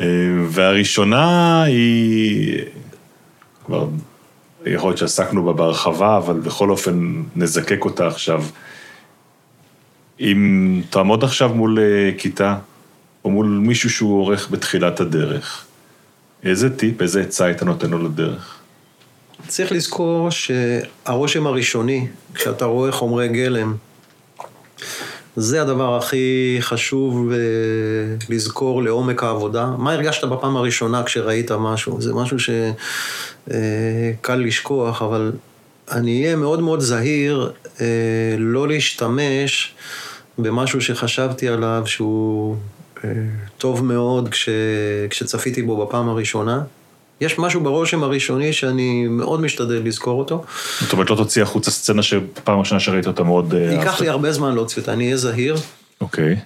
[0.00, 0.06] אה,
[0.48, 2.58] והראשונה היא,
[3.66, 3.88] כבר
[4.66, 8.44] יכול להיות שעסקנו בה בהרחבה, אבל בכל אופן נזקק אותה עכשיו.
[10.20, 12.56] אם תעמוד עכשיו מול אה, כיתה,
[13.24, 15.64] או מול מישהו שהוא עורך בתחילת הדרך,
[16.42, 18.56] איזה טיפ, איזה עצה היית נותן לו לדרך?
[19.46, 23.74] צריך לזכור שהרושם הראשוני, כשאתה רואה חומרי גלם,
[25.40, 27.36] זה הדבר הכי חשוב אה,
[28.28, 29.66] לזכור לעומק העבודה.
[29.78, 32.00] מה הרגשת בפעם הראשונה כשראית משהו?
[32.00, 32.72] זה משהו שקל
[34.28, 35.32] אה, לשכוח, אבל
[35.92, 37.86] אני אהיה מאוד מאוד זהיר אה,
[38.38, 39.74] לא להשתמש
[40.38, 42.56] במשהו שחשבתי עליו שהוא
[43.58, 44.48] טוב מאוד כש,
[45.10, 46.62] כשצפיתי בו בפעם הראשונה.
[47.20, 50.44] יש משהו ברושם הראשוני שאני מאוד משתדל לזכור אותו.
[50.80, 53.54] זאת אומרת, לא תוציא החוצה סצנה שפעם ראשונה שראית אותה מאוד...
[53.54, 55.56] אה, ייקח לי הרבה זמן להוציא אותה, אני אהיה זהיר.
[56.00, 56.36] אוקיי.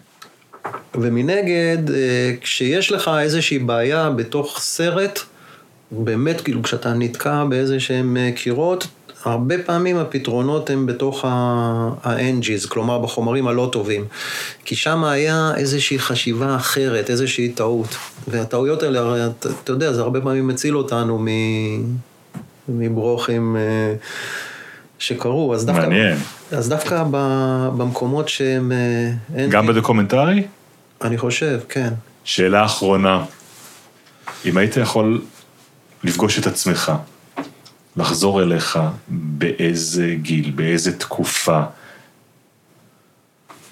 [0.94, 5.20] ומנגד, אה, כשיש לך איזושהי בעיה בתוך סרט,
[5.90, 8.86] באמת, כאילו, כשאתה נתקע באיזה שהם אה, קירות,
[9.24, 14.04] הרבה פעמים הפתרונות הם בתוך ה-NG's, כלומר בחומרים הלא טובים.
[14.64, 17.96] כי שם היה איזושהי חשיבה אחרת, איזושהי טעות.
[18.28, 21.28] והטעויות האלה, הרי אתה, אתה יודע, זה הרבה פעמים מציל אותנו מ...
[22.68, 23.94] מברוכים אה,
[24.98, 25.54] שקרו.
[25.54, 26.18] אז דווקא, מעניין.
[26.52, 27.04] אז דווקא
[27.76, 28.72] במקומות שהם...
[29.36, 30.46] אה, גם בדוקומנטרי?
[31.02, 31.92] אני חושב, כן.
[32.24, 33.24] שאלה אחרונה,
[34.44, 35.22] אם היית יכול
[36.04, 36.92] לפגוש את עצמך,
[37.96, 38.78] לחזור אליך
[39.08, 41.62] באיזה גיל, באיזה תקופה,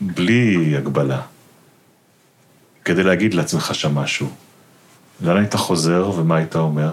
[0.00, 1.20] בלי הגבלה,
[2.84, 4.26] כדי להגיד לעצמך שם משהו.
[5.20, 6.90] לאן היית חוזר ומה היית אומר?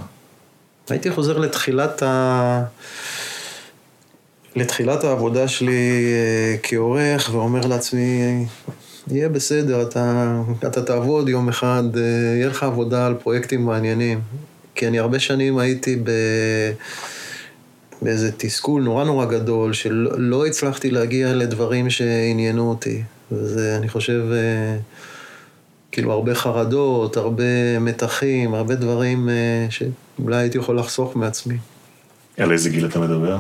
[0.90, 2.64] הייתי חוזר לתחילת ה...
[4.56, 8.46] לתחילת העבודה שלי אה, כעורך, ואומר לעצמי,
[9.08, 10.34] יהיה בסדר, אתה,
[10.68, 12.02] אתה תעבוד יום אחד, אה,
[12.36, 14.22] יהיה לך עבודה על פרויקטים מעניינים.
[14.76, 16.10] כי אני הרבה שנים הייתי ב...
[18.02, 23.04] באיזה תסכול נורא נורא גדול, שלא לא הצלחתי להגיע לדברים שעניינו אותי.
[23.32, 24.78] וזה, אני חושב, אה,
[25.92, 31.58] כאילו הרבה חרדות, הרבה מתחים, הרבה דברים אה, שאולי הייתי יכול לחסוך מעצמי.
[32.38, 33.38] על איזה גיל אתה מדבר?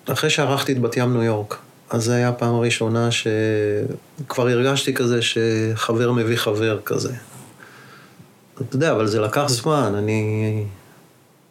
[0.06, 1.56] אחרי שערכתי את בת ים ניו יורק.
[1.92, 7.12] אז זו הייתה הפעם הראשונה שכבר הרגשתי כזה שחבר מביא חבר כזה.
[8.54, 9.92] אתה יודע, אבל זה לקח זמן.
[9.98, 10.64] אני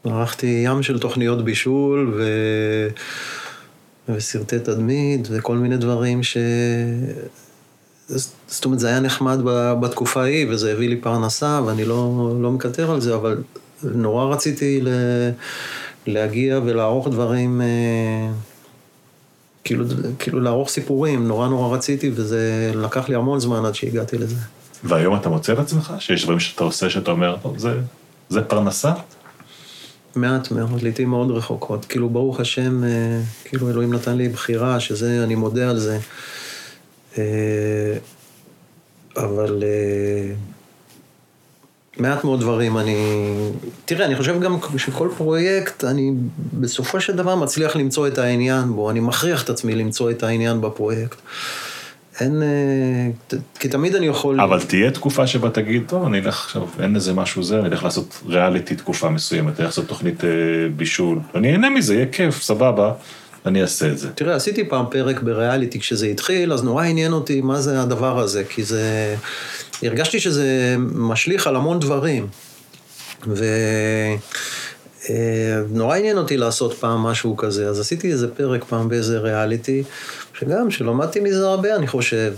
[0.06, 2.24] ערכתי ים של תוכניות בישול ו...
[4.10, 6.38] וסרטי תדמית וכל מיני דברים ש...
[8.48, 9.40] זאת אומרת, זה היה נחמד
[9.82, 13.44] בתקופה ההיא, וזה הביא לי פרנסה, ואני לא, לא מקטר על זה, אבל
[13.84, 14.88] נורא רציתי ל...
[16.08, 18.32] להגיע ולערוך דברים, אה,
[19.64, 19.86] כאילו,
[20.20, 24.36] כאילו לערוך סיפורים, נורא נורא רציתי, וזה לקח לי המון זמן עד שהגעתי לזה.
[24.84, 27.80] והיום אתה מוצא את עצמך שיש דברים שאתה עושה שאתה אומר, טוב, זה,
[28.30, 28.94] זה פרנסה?
[30.16, 31.86] מעט מאוד, לעיתים מאוד רחוקות.
[31.86, 32.90] כאילו, ברוך השם, אה,
[33.46, 36.00] כאילו אלוהים נתן לי בחירה, שזה, אני מודה על זה.
[37.18, 37.24] אה,
[39.18, 40.34] אבל אה,
[41.98, 42.96] מעט מאוד דברים, אני...
[43.86, 46.12] תראה, אני חושב גם שכל פרויקט, אני
[46.54, 50.62] בסופו של דבר מצליח למצוא את העניין בו, אני מכריח את עצמי למצוא את העניין
[50.62, 51.18] בפרויקט.
[52.20, 52.42] אין...
[52.42, 54.42] אה, כי תמיד אני יכול...
[54.42, 57.84] אבל תהיה תקופה שבה תגיד, טוב, אני אלך עכשיו, אין איזה משהו זה, אני אלך
[57.84, 60.30] לעשות ריאליטי תקופה מסוימת, אני אלך לעשות תוכנית אה,
[60.76, 61.20] בישול.
[61.36, 62.94] אני אהנה מזה, יהיה כיף, סבבה,
[63.46, 64.10] אני אעשה את זה.
[64.12, 68.44] תראה, עשיתי פעם פרק בריאליטי כשזה התחיל, אז נורא עניין אותי מה זה הדבר הזה,
[68.44, 69.16] כי זה...
[69.84, 72.28] הרגשתי שזה משליך על המון דברים.
[73.28, 73.46] ו...
[75.10, 79.84] אה, עניין אותי לעשות פעם משהו כזה, אז עשיתי איזה פרק פעם באיזה ריאליטי,
[80.40, 82.34] שגם, שלמדתי מזה הרבה, אני חושב.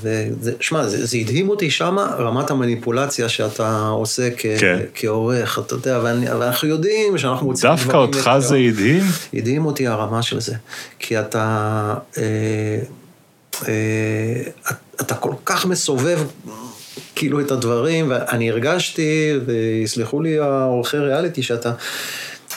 [0.59, 4.79] שמע, זה, זה הדהים אותי שמה, רמת המניפולציה שאתה עושה כ, כן.
[4.95, 9.03] כעורך, אתה יודע, ואני, ואנחנו יודעים שאנחנו מוצאים דווקא אותך זה הדהים?
[9.33, 10.55] הדהים אותי הרמה של זה.
[10.99, 11.95] כי אתה...
[12.17, 12.23] אה,
[13.67, 14.41] אה,
[15.01, 16.19] אתה כל כך מסובב
[17.23, 21.71] כאילו את הדברים, ואני הרגשתי, ויסלחו לי העורכי ריאליטי, שאתה...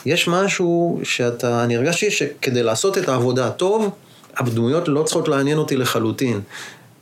[0.06, 3.90] יש משהו שאתה, אני הרגשתי שכדי לעשות את העבודה טוב,
[4.36, 6.40] הדמויות לא צריכות לעניין אותי לחלוטין.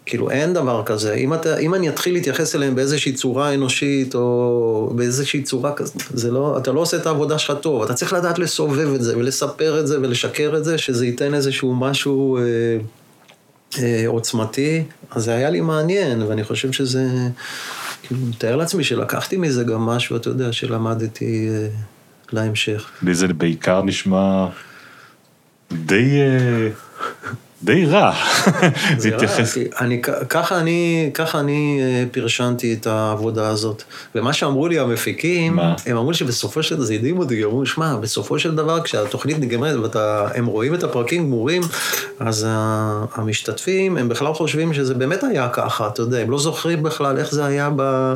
[0.06, 1.14] כאילו, אין דבר כזה.
[1.14, 6.30] אם, אתה, אם אני אתחיל להתייחס אליהם באיזושהי צורה אנושית, או באיזושהי צורה כזאת, זה
[6.30, 7.82] לא, אתה לא עושה את העבודה שלך טוב.
[7.82, 11.74] אתה צריך לדעת לסובב את זה, ולספר את זה, ולשקר את זה, שזה ייתן איזשהו
[11.74, 12.42] משהו אה,
[14.06, 14.84] עוצמתי.
[15.10, 17.08] אז זה היה לי מעניין, ואני חושב שזה...
[18.02, 21.48] כאילו, מתאר לעצמי שלקחתי מזה גם משהו, אתה יודע, שלמדתי...
[21.50, 21.68] אה,
[22.32, 22.90] להמשך.
[23.02, 24.46] לי זה בעיקר נשמע
[25.72, 26.20] די...
[27.64, 28.12] די רע.
[28.98, 29.26] זה רע,
[29.80, 33.82] אני, ככה אני, ככה אני אה, פרשנתי את העבודה הזאת.
[34.14, 35.74] ומה שאמרו לי המפיקים, מה?
[35.86, 39.96] הם אמרו שבסופו של דבר, זה הדהים אותי, אמרו, שמע, בסופו של דבר, כשהתוכנית נגמרת
[39.96, 41.62] והם רואים את הפרקים גמורים,
[42.20, 42.46] אז
[43.14, 47.32] המשתתפים, הם בכלל חושבים שזה באמת היה ככה, אתה יודע, הם לא זוכרים בכלל איך
[47.32, 48.14] זה היה ב...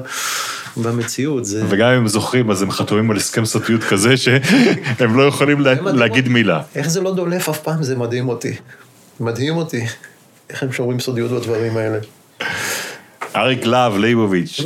[0.76, 1.44] במציאות.
[1.44, 1.64] זה...
[1.68, 5.74] וגם אם הם זוכרים, אז הם חתומים על הסכם סופיות כזה שהם לא יכולים לה...
[5.82, 6.60] להגיד מילה.
[6.74, 8.56] איך זה לא דולף אף פעם, זה מדהים אותי.
[9.20, 9.84] מדהים אותי.
[10.50, 11.98] איך הם שומרים סודיות בדברים האלה.
[13.36, 14.60] אריק להב ליבוביץ',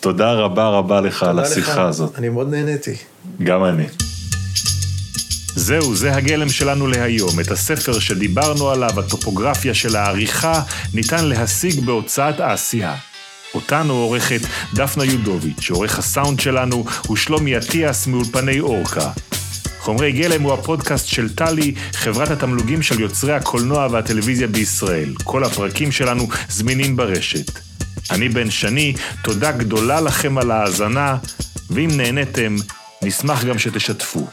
[0.00, 1.78] תודה רבה רבה לך על השיחה לך.
[1.78, 2.18] הזאת.
[2.18, 2.96] אני מאוד נהניתי.
[3.42, 3.86] גם אני.
[5.56, 7.40] זהו, זה הגלם שלנו להיום.
[7.40, 10.62] את הספר שדיברנו עליו, הטופוגרפיה של העריכה,
[10.94, 12.96] ניתן להשיג בהוצאת העשייה.
[13.54, 14.40] אותנו עורכת
[14.74, 19.10] דפנה יודוביץ', עורך הסאונד שלנו הוא שלומי אטיאס מאולפני אורקה.
[19.84, 25.14] חומרי גלם הוא הפודקאסט של טלי, חברת התמלוגים של יוצרי הקולנוע והטלוויזיה בישראל.
[25.24, 27.58] כל הפרקים שלנו זמינים ברשת.
[28.10, 31.16] אני בן שני, תודה גדולה לכם על ההאזנה,
[31.70, 32.56] ואם נהניתם,
[33.02, 34.26] נשמח גם שתשתפו.